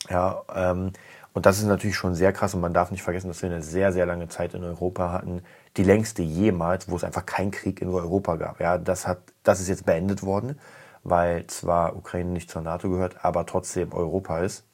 Ja, 0.10 0.42
ähm, 0.56 0.92
und 1.34 1.46
das 1.46 1.60
ist 1.60 1.66
natürlich 1.66 1.96
schon 1.96 2.16
sehr 2.16 2.34
krass 2.34 2.54
und 2.54 2.62
man 2.62 2.74
darf 2.74 2.92
nicht 2.92 3.04
vergessen, 3.04 3.28
dass 3.28 3.42
wir 3.42 3.50
eine 3.50 3.62
sehr, 3.62 3.92
sehr 3.94 4.06
lange 4.06 4.28
Zeit 4.28 4.54
in 4.54 4.64
Europa 4.64 5.12
hatten, 5.12 5.44
die 5.78 5.84
längste 5.84 6.22
jemals, 6.24 6.90
wo 6.90 6.96
es 6.96 7.04
einfach 7.04 7.26
keinen 7.26 7.52
Krieg 7.52 7.82
in 7.82 7.90
Europa 7.90 8.36
gab. 8.38 8.60
Ja, 8.60 8.78
das, 8.78 9.08
hat, 9.08 9.20
das 9.44 9.60
ist 9.60 9.68
jetzt 9.68 9.86
beendet 9.86 10.24
worden, 10.24 10.60
weil 11.04 11.46
zwar 11.48 11.96
Ukraine 11.96 12.32
nicht 12.32 12.50
zur 12.50 12.62
NATO 12.64 12.90
gehört, 12.90 13.24
aber 13.24 13.46
trotzdem 13.46 13.94
Europa 13.94 14.40
ist. 14.40 14.66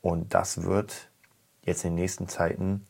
Und 0.00 0.32
das 0.32 0.62
wird 0.62 1.10
jetzt 1.62 1.84
in 1.84 1.90
den 1.90 2.02
nächsten 2.02 2.28
Zeiten 2.28 2.86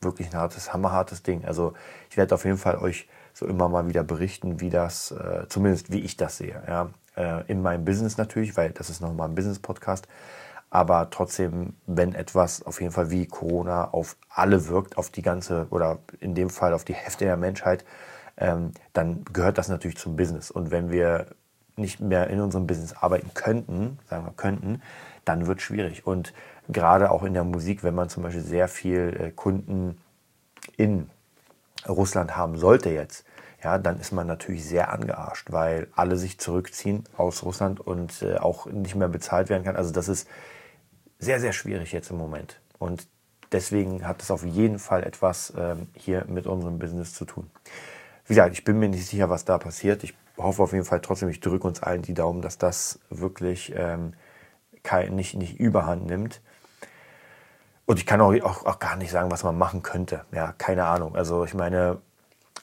wirklich 0.00 0.28
ein 0.28 0.38
hartes, 0.38 0.72
hammerhartes 0.72 1.22
Ding. 1.22 1.44
Also 1.44 1.74
ich 2.10 2.16
werde 2.16 2.34
auf 2.34 2.44
jeden 2.44 2.58
Fall 2.58 2.78
euch 2.78 3.08
so 3.32 3.46
immer 3.46 3.68
mal 3.68 3.88
wieder 3.88 4.04
berichten, 4.04 4.60
wie 4.60 4.70
das, 4.70 5.10
äh, 5.10 5.46
zumindest 5.48 5.92
wie 5.92 6.00
ich 6.00 6.16
das 6.16 6.38
sehe. 6.38 6.62
Ja? 6.66 6.90
Äh, 7.16 7.44
in 7.50 7.62
meinem 7.62 7.84
Business 7.84 8.16
natürlich, 8.16 8.56
weil 8.56 8.70
das 8.70 8.90
ist 8.90 9.00
nochmal 9.00 9.28
ein 9.28 9.34
Business-Podcast 9.34 10.06
aber 10.74 11.08
trotzdem, 11.10 11.74
wenn 11.86 12.16
etwas 12.16 12.66
auf 12.66 12.80
jeden 12.80 12.92
Fall 12.92 13.12
wie 13.12 13.26
Corona 13.26 13.92
auf 13.92 14.16
alle 14.28 14.66
wirkt, 14.66 14.98
auf 14.98 15.08
die 15.08 15.22
ganze 15.22 15.68
oder 15.70 16.00
in 16.18 16.34
dem 16.34 16.50
Fall 16.50 16.72
auf 16.74 16.84
die 16.84 16.94
Hälfte 16.94 17.26
der 17.26 17.36
Menschheit, 17.36 17.84
ähm, 18.36 18.72
dann 18.92 19.24
gehört 19.32 19.56
das 19.56 19.68
natürlich 19.68 19.98
zum 19.98 20.16
Business. 20.16 20.50
Und 20.50 20.72
wenn 20.72 20.90
wir 20.90 21.26
nicht 21.76 22.00
mehr 22.00 22.28
in 22.28 22.40
unserem 22.40 22.66
Business 22.66 22.92
arbeiten 22.92 23.30
könnten, 23.34 24.00
sagen 24.10 24.24
wir 24.24 24.32
könnten, 24.32 24.82
dann 25.24 25.46
wird 25.46 25.58
es 25.58 25.64
schwierig. 25.64 26.08
Und 26.08 26.32
gerade 26.68 27.12
auch 27.12 27.22
in 27.22 27.34
der 27.34 27.44
Musik, 27.44 27.84
wenn 27.84 27.94
man 27.94 28.08
zum 28.08 28.24
Beispiel 28.24 28.42
sehr 28.42 28.66
viel 28.66 29.16
äh, 29.16 29.30
Kunden 29.30 29.96
in 30.76 31.08
Russland 31.88 32.36
haben 32.36 32.58
sollte 32.58 32.90
jetzt, 32.90 33.24
ja, 33.62 33.78
dann 33.78 34.00
ist 34.00 34.10
man 34.10 34.26
natürlich 34.26 34.64
sehr 34.64 34.92
angearscht, 34.92 35.52
weil 35.52 35.86
alle 35.94 36.16
sich 36.16 36.40
zurückziehen 36.40 37.04
aus 37.16 37.44
Russland 37.44 37.78
und 37.78 38.22
äh, 38.22 38.38
auch 38.38 38.66
nicht 38.66 38.96
mehr 38.96 39.08
bezahlt 39.08 39.50
werden 39.50 39.62
kann. 39.62 39.76
Also 39.76 39.92
das 39.92 40.08
ist 40.08 40.26
sehr, 41.24 41.40
sehr 41.40 41.52
schwierig 41.52 41.92
jetzt 41.92 42.10
im 42.10 42.18
Moment. 42.18 42.60
Und 42.78 43.08
deswegen 43.52 44.06
hat 44.06 44.22
es 44.22 44.30
auf 44.30 44.44
jeden 44.44 44.78
Fall 44.78 45.04
etwas 45.04 45.52
ähm, 45.56 45.88
hier 45.94 46.24
mit 46.28 46.46
unserem 46.46 46.78
Business 46.78 47.14
zu 47.14 47.24
tun. 47.24 47.50
Wie 48.26 48.34
gesagt, 48.34 48.54
ich 48.54 48.64
bin 48.64 48.78
mir 48.78 48.88
nicht 48.88 49.06
sicher, 49.06 49.30
was 49.30 49.44
da 49.44 49.58
passiert. 49.58 50.04
Ich 50.04 50.14
hoffe 50.36 50.62
auf 50.62 50.72
jeden 50.72 50.84
Fall 50.84 51.00
trotzdem, 51.00 51.28
ich 51.28 51.40
drücke 51.40 51.66
uns 51.66 51.82
allen 51.82 52.02
die 52.02 52.14
Daumen, 52.14 52.42
dass 52.42 52.58
das 52.58 53.00
wirklich 53.10 53.72
ähm, 53.76 54.14
kein, 54.82 55.14
nicht, 55.14 55.34
nicht 55.34 55.58
überhand 55.58 56.06
nimmt. 56.06 56.40
Und 57.86 57.98
ich 57.98 58.06
kann 58.06 58.20
auch, 58.20 58.34
auch, 58.42 58.64
auch 58.64 58.78
gar 58.78 58.96
nicht 58.96 59.10
sagen, 59.10 59.30
was 59.30 59.44
man 59.44 59.58
machen 59.58 59.82
könnte. 59.82 60.24
Ja, 60.32 60.52
keine 60.52 60.86
Ahnung. 60.86 61.16
Also 61.16 61.44
ich 61.44 61.54
meine, 61.54 62.00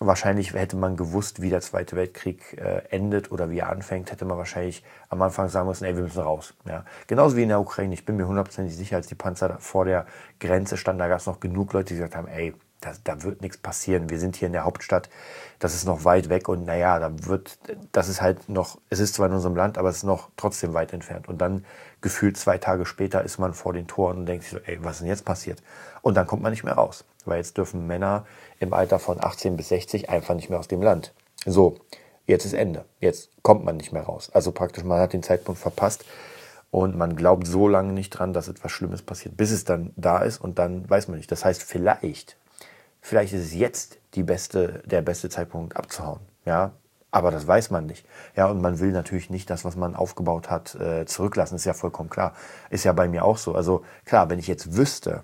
Wahrscheinlich 0.03 0.55
hätte 0.55 0.77
man 0.77 0.97
gewusst, 0.97 1.43
wie 1.43 1.51
der 1.51 1.61
Zweite 1.61 1.95
Weltkrieg 1.95 2.57
äh, 2.57 2.81
endet 2.89 3.31
oder 3.31 3.51
wie 3.51 3.59
er 3.59 3.69
anfängt, 3.69 4.11
hätte 4.11 4.25
man 4.25 4.35
wahrscheinlich 4.35 4.83
am 5.09 5.21
Anfang 5.21 5.47
sagen 5.47 5.67
müssen, 5.67 5.85
ey, 5.85 5.95
wir 5.95 6.01
müssen 6.01 6.23
raus. 6.23 6.55
Ja. 6.67 6.85
Genauso 7.05 7.37
wie 7.37 7.43
in 7.43 7.49
der 7.49 7.59
Ukraine. 7.59 7.93
Ich 7.93 8.03
bin 8.03 8.17
mir 8.17 8.27
hundertprozentig 8.27 8.75
sicher, 8.75 8.95
als 8.95 9.05
die 9.05 9.13
Panzer 9.13 9.57
vor 9.59 9.85
der 9.85 10.07
Grenze 10.39 10.75
standen, 10.75 10.97
da 10.97 11.07
gab 11.07 11.19
es 11.19 11.27
noch 11.27 11.39
genug 11.39 11.71
Leute, 11.73 11.89
die 11.89 11.99
gesagt 11.99 12.15
haben, 12.15 12.27
ey, 12.27 12.55
da, 12.79 12.93
da 13.03 13.21
wird 13.21 13.41
nichts 13.41 13.59
passieren. 13.59 14.09
Wir 14.09 14.19
sind 14.19 14.35
hier 14.35 14.47
in 14.47 14.53
der 14.53 14.65
Hauptstadt, 14.65 15.09
das 15.59 15.75
ist 15.75 15.85
noch 15.85 16.03
weit 16.03 16.29
weg 16.29 16.49
und 16.49 16.65
naja, 16.65 16.97
da 16.97 17.11
wird, 17.27 17.59
das 17.91 18.09
ist 18.09 18.21
halt 18.21 18.49
noch, 18.49 18.79
es 18.89 18.99
ist 18.99 19.13
zwar 19.13 19.27
in 19.27 19.33
unserem 19.33 19.55
Land, 19.55 19.77
aber 19.77 19.89
es 19.89 19.97
ist 19.97 20.03
noch 20.03 20.29
trotzdem 20.35 20.73
weit 20.73 20.91
entfernt. 20.93 21.29
Und 21.29 21.39
dann 21.39 21.63
gefühlt 22.01 22.37
zwei 22.37 22.57
Tage 22.57 22.87
später 22.87 23.23
ist 23.23 23.37
man 23.37 23.53
vor 23.53 23.73
den 23.73 23.87
Toren 23.87 24.17
und 24.17 24.25
denkt 24.25 24.45
sich 24.45 24.53
so, 24.53 24.59
ey, 24.65 24.79
was 24.81 24.93
ist 24.93 25.01
denn 25.01 25.09
jetzt 25.09 25.25
passiert? 25.25 25.61
Und 26.01 26.15
dann 26.15 26.25
kommt 26.25 26.41
man 26.41 26.51
nicht 26.51 26.63
mehr 26.63 26.73
raus, 26.73 27.05
weil 27.27 27.37
jetzt 27.37 27.57
dürfen 27.57 27.87
Männer 27.87 28.25
im 28.59 28.73
Alter 28.73 28.99
von 28.99 29.23
18 29.23 29.57
bis 29.57 29.69
60 29.69 30.09
einfach 30.09 30.35
nicht 30.35 30.49
mehr 30.49 30.59
aus 30.59 30.67
dem 30.67 30.81
Land. 30.81 31.13
So, 31.45 31.77
jetzt 32.25 32.45
ist 32.45 32.53
Ende. 32.53 32.85
Jetzt 32.99 33.29
kommt 33.41 33.63
man 33.65 33.77
nicht 33.77 33.91
mehr 33.91 34.03
raus. 34.03 34.29
Also 34.33 34.51
praktisch, 34.51 34.83
man 34.83 34.99
hat 34.99 35.13
den 35.13 35.23
Zeitpunkt 35.23 35.59
verpasst 35.59 36.05
und 36.69 36.97
man 36.97 37.15
glaubt 37.15 37.47
so 37.47 37.67
lange 37.67 37.93
nicht 37.93 38.11
dran, 38.11 38.33
dass 38.33 38.47
etwas 38.47 38.71
Schlimmes 38.71 39.01
passiert, 39.01 39.37
bis 39.37 39.51
es 39.51 39.65
dann 39.65 39.91
da 39.95 40.19
ist 40.19 40.39
und 40.39 40.59
dann 40.59 40.89
weiß 40.89 41.07
man 41.07 41.17
nicht. 41.17 41.31
Das 41.31 41.43
heißt, 41.45 41.63
vielleicht 41.63 42.37
Vielleicht 43.01 43.33
ist 43.33 43.45
es 43.45 43.53
jetzt 43.53 43.97
die 44.13 44.23
beste, 44.23 44.83
der 44.85 45.01
beste 45.01 45.27
Zeitpunkt 45.29 45.75
abzuhauen. 45.75 46.21
Ja, 46.45 46.73
aber 47.09 47.31
das 47.31 47.45
weiß 47.45 47.71
man 47.71 47.87
nicht. 47.87 48.05
Ja, 48.35 48.45
und 48.45 48.61
man 48.61 48.79
will 48.79 48.91
natürlich 48.91 49.29
nicht 49.29 49.49
das, 49.49 49.65
was 49.65 49.75
man 49.75 49.95
aufgebaut 49.95 50.49
hat, 50.49 50.75
äh, 50.75 51.05
zurücklassen. 51.05 51.55
Ist 51.55 51.65
ja 51.65 51.73
vollkommen 51.73 52.09
klar. 52.09 52.33
Ist 52.69 52.85
ja 52.85 52.93
bei 52.93 53.07
mir 53.09 53.25
auch 53.25 53.37
so. 53.37 53.55
Also 53.55 53.83
klar, 54.05 54.29
wenn 54.29 54.39
ich 54.39 54.47
jetzt 54.47 54.77
wüsste, 54.77 55.23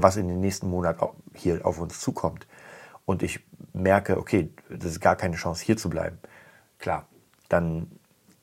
was 0.00 0.16
in 0.16 0.28
den 0.28 0.40
nächsten 0.40 0.68
Monaten 0.68 1.06
hier 1.34 1.64
auf 1.64 1.80
uns 1.80 2.00
zukommt 2.00 2.46
und 3.04 3.22
ich 3.22 3.40
merke, 3.72 4.18
okay, 4.18 4.52
das 4.68 4.92
ist 4.92 5.00
gar 5.00 5.16
keine 5.16 5.36
Chance, 5.36 5.64
hier 5.64 5.76
zu 5.76 5.88
bleiben, 5.88 6.18
klar, 6.78 7.06
dann 7.48 7.90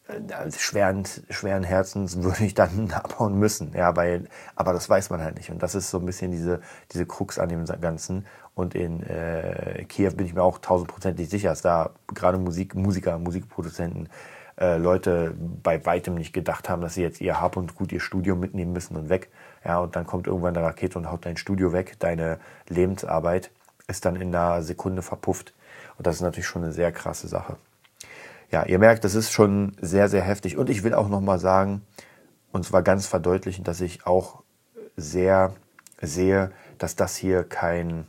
äh, 0.07 0.51
schweren, 0.51 1.03
schweren 1.29 1.63
Herzens 1.63 2.17
würde 2.23 2.45
ich 2.45 2.53
dann 2.53 2.91
abhauen 2.93 3.37
müssen. 3.39 3.73
Ja, 3.73 3.95
weil, 3.95 4.27
aber 4.55 4.73
das 4.73 4.89
weiß 4.89 5.09
man 5.09 5.21
halt 5.21 5.37
nicht. 5.37 5.49
Und 5.49 5.63
das 5.63 5.75
ist 5.75 5.89
so 5.89 5.99
ein 5.99 6.05
bisschen 6.05 6.31
diese, 6.31 6.61
diese 6.91 7.05
Krux 7.05 7.39
an 7.39 7.49
dem 7.49 7.65
Ganzen. 7.65 8.25
Und 8.53 8.75
in 8.75 9.03
äh, 9.03 9.85
Kiew 9.89 10.11
bin 10.11 10.25
ich 10.25 10.33
mir 10.33 10.43
auch 10.43 10.59
tausendprozentig 10.59 11.29
sicher, 11.29 11.49
dass 11.49 11.61
da 11.61 11.91
gerade 12.13 12.37
Musik, 12.37 12.75
Musiker, 12.75 13.17
Musikproduzenten, 13.17 14.09
äh, 14.59 14.77
Leute 14.77 15.35
bei 15.63 15.85
weitem 15.85 16.15
nicht 16.15 16.33
gedacht 16.33 16.69
haben, 16.69 16.81
dass 16.81 16.95
sie 16.95 17.01
jetzt 17.01 17.21
ihr 17.21 17.41
Hab 17.41 17.57
und 17.57 17.75
Gut, 17.75 17.91
ihr 17.91 17.99
Studio 17.99 18.35
mitnehmen 18.35 18.73
müssen 18.73 18.95
und 18.95 19.09
weg. 19.09 19.29
Ja, 19.63 19.79
und 19.79 19.95
dann 19.95 20.05
kommt 20.05 20.27
irgendwann 20.27 20.55
eine 20.55 20.65
Rakete 20.65 20.97
und 20.97 21.11
haut 21.11 21.25
dein 21.25 21.37
Studio 21.37 21.73
weg. 21.73 21.95
Deine 21.99 22.39
Lebensarbeit 22.67 23.51
ist 23.87 24.05
dann 24.05 24.15
in 24.15 24.33
einer 24.35 24.61
Sekunde 24.63 25.01
verpufft. 25.01 25.53
Und 25.97 26.07
das 26.07 26.15
ist 26.15 26.21
natürlich 26.21 26.47
schon 26.47 26.63
eine 26.63 26.73
sehr 26.73 26.91
krasse 26.91 27.27
Sache 27.27 27.57
ja, 28.51 28.63
ihr 28.65 28.79
merkt, 28.79 29.03
das 29.03 29.15
ist 29.15 29.31
schon 29.31 29.75
sehr, 29.81 30.09
sehr 30.09 30.21
heftig. 30.21 30.57
Und 30.57 30.69
ich 30.69 30.83
will 30.83 30.93
auch 30.93 31.09
nochmal 31.09 31.39
sagen, 31.39 31.81
und 32.51 32.65
zwar 32.65 32.83
ganz 32.83 33.05
verdeutlichen, 33.05 33.63
dass 33.63 33.81
ich 33.81 34.05
auch 34.05 34.43
sehr 34.95 35.53
sehe, 36.01 36.51
dass 36.77 36.95
das 36.95 37.15
hier 37.15 37.43
kein 37.43 38.07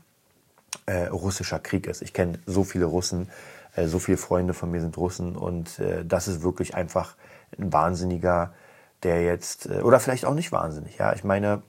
äh, 0.86 1.06
russischer 1.06 1.58
Krieg 1.58 1.86
ist. 1.86 2.02
Ich 2.02 2.12
kenne 2.12 2.38
so 2.46 2.62
viele 2.62 2.84
Russen, 2.84 3.28
so 3.84 3.98
viele 3.98 4.16
Freunde 4.16 4.54
von 4.54 4.70
mir 4.70 4.80
sind 4.80 4.96
Russen 4.96 5.36
und 5.36 5.78
äh, 5.78 6.04
das 6.04 6.28
ist 6.28 6.42
wirklich 6.42 6.74
einfach 6.74 7.16
ein 7.58 7.72
Wahnsinniger, 7.72 8.52
der 9.02 9.22
jetzt, 9.22 9.66
äh, 9.66 9.82
oder 9.82 10.00
vielleicht 10.00 10.24
auch 10.24 10.34
nicht 10.34 10.52
wahnsinnig, 10.52 10.98
ja. 10.98 11.12
Ich 11.12 11.24
meine, 11.24 11.62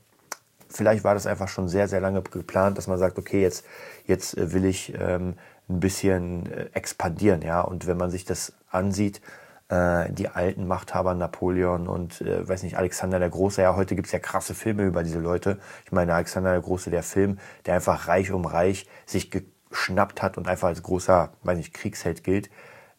vielleicht 0.69 1.03
war 1.03 1.13
das 1.13 1.27
einfach 1.27 1.47
schon 1.47 1.67
sehr, 1.67 1.87
sehr 1.87 2.01
lange 2.01 2.21
geplant, 2.21 2.77
dass 2.77 2.87
man 2.87 2.97
sagt, 2.97 3.17
okay, 3.17 3.41
jetzt, 3.41 3.65
jetzt 4.05 4.37
äh, 4.37 4.53
will 4.53 4.65
ich 4.65 4.93
ähm, 4.99 5.35
ein 5.69 5.79
bisschen 5.79 6.51
äh, 6.51 6.69
expandieren, 6.73 7.41
ja. 7.41 7.61
Und 7.61 7.87
wenn 7.87 7.97
man 7.97 8.09
sich 8.09 8.25
das 8.25 8.53
ansieht, 8.69 9.21
äh, 9.69 10.11
die 10.11 10.29
alten 10.29 10.67
Machthaber 10.67 11.13
Napoleon 11.13 11.87
und 11.87 12.21
äh, 12.21 12.47
weiß 12.47 12.63
nicht 12.63 12.77
Alexander 12.77 13.19
der 13.19 13.29
Große. 13.29 13.61
Ja, 13.61 13.75
heute 13.75 13.95
gibt's 13.95 14.11
ja 14.11 14.19
krasse 14.19 14.53
Filme 14.53 14.83
über 14.83 15.03
diese 15.03 15.19
Leute. 15.19 15.59
Ich 15.85 15.91
meine 15.91 16.13
Alexander 16.13 16.51
der 16.51 16.61
Große, 16.61 16.89
der 16.89 17.03
Film, 17.03 17.39
der 17.65 17.75
einfach 17.75 18.07
reich 18.07 18.31
um 18.31 18.45
reich 18.45 18.87
sich 19.05 19.29
geschnappt 19.69 20.21
hat 20.21 20.37
und 20.37 20.47
einfach 20.47 20.69
als 20.69 20.83
großer, 20.83 21.29
weiß 21.43 21.57
nicht, 21.57 21.73
Kriegsheld 21.73 22.23
gilt. 22.23 22.49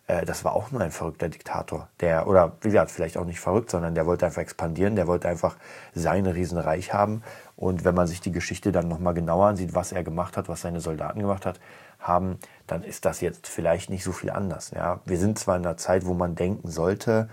äh, 0.09 0.25
das 0.25 0.45
war 0.45 0.55
auch 0.55 0.71
nur 0.73 0.81
ein 0.81 0.91
verrückter 0.91 1.29
Diktator. 1.29 1.89
Der, 2.01 2.27
oder 2.27 2.57
wie 2.63 2.69
gesagt, 2.69 2.91
vielleicht 2.91 3.17
auch 3.17 3.25
nicht 3.25 3.41
verrückt, 3.41 3.71
sondern 3.71 3.95
der 3.95 4.07
wollte 4.07 4.27
einfach 4.27 4.43
expandieren, 4.43 4.97
der 4.97 5.07
wollte 5.07 5.29
einfach 5.29 5.57
sein 5.95 6.27
Riesenreich 6.27 6.93
haben. 6.93 7.23
Und 7.57 7.85
wenn 7.85 7.95
man 7.95 8.07
sich 8.07 8.21
die 8.21 8.33
Geschichte 8.33 8.73
dann 8.73 8.89
nochmal 8.89 9.15
genauer 9.15 9.47
ansieht, 9.49 9.75
was 9.75 9.93
er 9.93 10.03
gemacht 10.05 10.37
hat, 10.37 10.49
was 10.49 10.63
seine 10.63 10.81
Soldaten 10.81 11.21
gemacht 11.21 11.47
hat, 11.47 11.61
haben, 12.01 12.39
dann 12.67 12.83
ist 12.85 13.05
das 13.05 13.21
jetzt 13.21 13.47
vielleicht 13.49 13.91
nicht 13.91 14.05
so 14.05 14.13
viel 14.13 14.31
anders. 14.31 14.71
Ja? 14.71 15.01
Wir 15.05 15.19
sind 15.19 15.39
zwar 15.39 15.57
in 15.57 15.67
einer 15.67 15.77
Zeit, 15.77 16.07
wo 16.07 16.15
man 16.15 16.35
denken 16.35 16.71
sollte, 16.71 17.29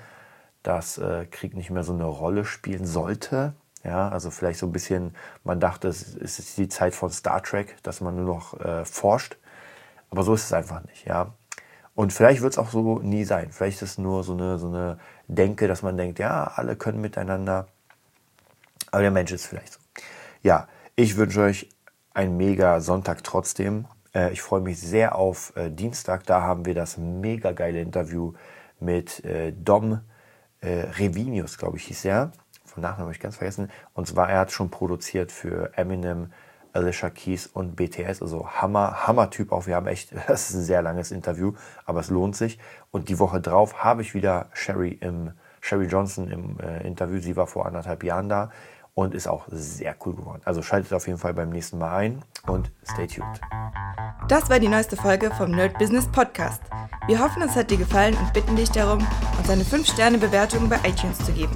dass 0.63 0.98
äh, 0.98 1.26
Krieg 1.28 1.56
nicht 1.56 1.69
mehr 1.69 1.84
so 1.84 1.93
eine 1.93 2.06
Rolle 2.06 2.43
spielen 2.45 2.86
sollte. 2.86 3.54
Ja, 3.86 4.10
also 4.10 4.32
vielleicht 4.32 4.60
so 4.60 4.65
ein 4.65 4.71
bisschen, 4.71 5.15
man 5.43 5.60
dachte, 5.60 5.88
es 5.88 6.15
ist 6.15 6.58
die 6.58 6.67
Zeit 6.67 6.95
von 6.95 7.12
Star 7.12 7.43
Trek, 7.43 7.78
dass 7.84 8.02
man 8.02 8.15
nur 8.15 8.26
noch 8.26 8.60
äh, 8.60 8.84
forscht. 8.84 9.38
Aber 10.10 10.24
so 10.24 10.34
ist 10.34 10.45
es 10.45 10.54
einfach 10.54 10.84
nicht. 10.86 11.06
Ja? 11.06 11.34
Und 11.93 12.12
vielleicht 12.12 12.41
wird 12.41 12.54
es 12.54 12.58
auch 12.58 12.69
so 12.69 13.00
nie 13.00 13.24
sein. 13.26 13.52
Vielleicht 13.52 13.82
ist 13.82 13.91
es 13.91 13.98
nur 13.98 14.24
so 14.24 14.34
eine, 14.34 14.58
so 14.58 14.67
eine 14.67 14.98
Denke, 15.28 15.67
dass 15.67 15.82
man 15.84 15.98
denkt, 15.98 16.19
ja, 16.19 16.45
alle 16.56 16.76
können 16.76 17.00
miteinander. 17.00 17.67
Aber 18.91 19.02
der 19.02 19.12
Mensch 19.12 19.32
ist 19.32 19.45
vielleicht 19.45 19.74
so. 19.74 19.80
Ja, 20.41 20.67
ich 20.95 21.15
wünsche 21.15 21.41
euch 21.41 21.69
einen 22.13 22.38
mega 22.38 22.80
Sonntag 22.82 23.24
trotzdem. 23.24 23.86
Äh, 24.13 24.32
ich 24.32 24.41
freue 24.41 24.62
mich 24.62 24.80
sehr 24.80 25.15
auf 25.15 25.56
äh, 25.56 25.69
Dienstag. 25.69 26.26
Da 26.26 26.41
haben 26.41 26.65
wir 26.65 26.74
das 26.74 26.98
mega 26.98 27.52
geile 27.52 27.82
Interview 27.82 28.34
mit 28.80 29.24
äh, 29.24 29.52
Dom 29.52 30.02
Revinius, 30.63 31.60
glaube 31.60 31.78
ich, 31.78 31.84
hieß 31.84 32.06
er. 32.06 32.32
Vom 32.75 32.81
Nachnamen 32.81 33.05
habe 33.05 33.13
ich 33.13 33.21
ganz 33.21 33.38
vergessen. 33.38 33.71
Und 33.93 34.05
zwar, 34.05 34.29
er 34.29 34.39
hat 34.39 34.51
schon 34.51 34.69
produziert 34.69 35.31
für 35.31 35.71
Eminem, 35.77 36.33
Alicia 36.73 37.09
Keys 37.09 37.47
und 37.47 37.77
BTS. 37.77 38.21
Also 38.21 38.49
Hammer, 38.49 39.07
Hammer-Typ 39.07 39.53
auch. 39.53 39.65
Wir 39.65 39.75
haben 39.75 39.88
echt, 39.88 40.13
das 40.27 40.49
ist 40.49 40.55
ein 40.57 40.63
sehr 40.63 40.81
langes 40.81 41.11
Interview, 41.11 41.53
aber 41.85 42.01
es 42.01 42.09
lohnt 42.09 42.35
sich. 42.35 42.59
Und 42.91 43.07
die 43.07 43.17
Woche 43.17 43.39
drauf 43.39 43.85
habe 43.85 44.01
ich 44.01 44.13
wieder 44.13 44.47
Sherry 44.51 44.89
im 44.99 45.31
Sherry 45.61 45.85
Johnson 45.85 46.27
im 46.27 46.59
äh, 46.59 46.85
Interview. 46.85 47.19
Sie 47.21 47.38
war 47.38 47.47
vor 47.47 47.65
anderthalb 47.65 48.03
Jahren 48.03 48.27
da 48.27 48.51
und 48.93 49.15
ist 49.15 49.27
auch 49.27 49.45
sehr 49.47 49.95
cool 50.05 50.15
geworden. 50.15 50.41
Also 50.43 50.61
schaltet 50.61 50.91
auf 50.91 51.07
jeden 51.07 51.17
Fall 51.17 51.33
beim 51.33 51.49
nächsten 51.49 51.77
Mal 51.77 51.95
ein 51.95 52.25
und 52.45 52.71
stay 52.83 53.07
tuned. 53.07 53.39
Das 54.27 54.49
war 54.49 54.59
die 54.59 54.67
neueste 54.67 54.97
Folge 54.97 55.31
vom 55.31 55.51
Nerd 55.51 55.77
Business 55.79 56.07
Podcast. 56.11 56.61
Wir 57.07 57.19
hoffen, 57.19 57.41
es 57.41 57.55
hat 57.55 57.71
dir 57.71 57.77
gefallen 57.77 58.15
und 58.17 58.33
bitten 58.33 58.57
dich 58.57 58.71
darum, 58.71 59.05
uns 59.38 59.49
eine 59.49 59.63
5-Sterne-Bewertung 59.63 60.67
bei 60.67 60.77
iTunes 60.83 61.17
zu 61.19 61.31
geben. 61.31 61.55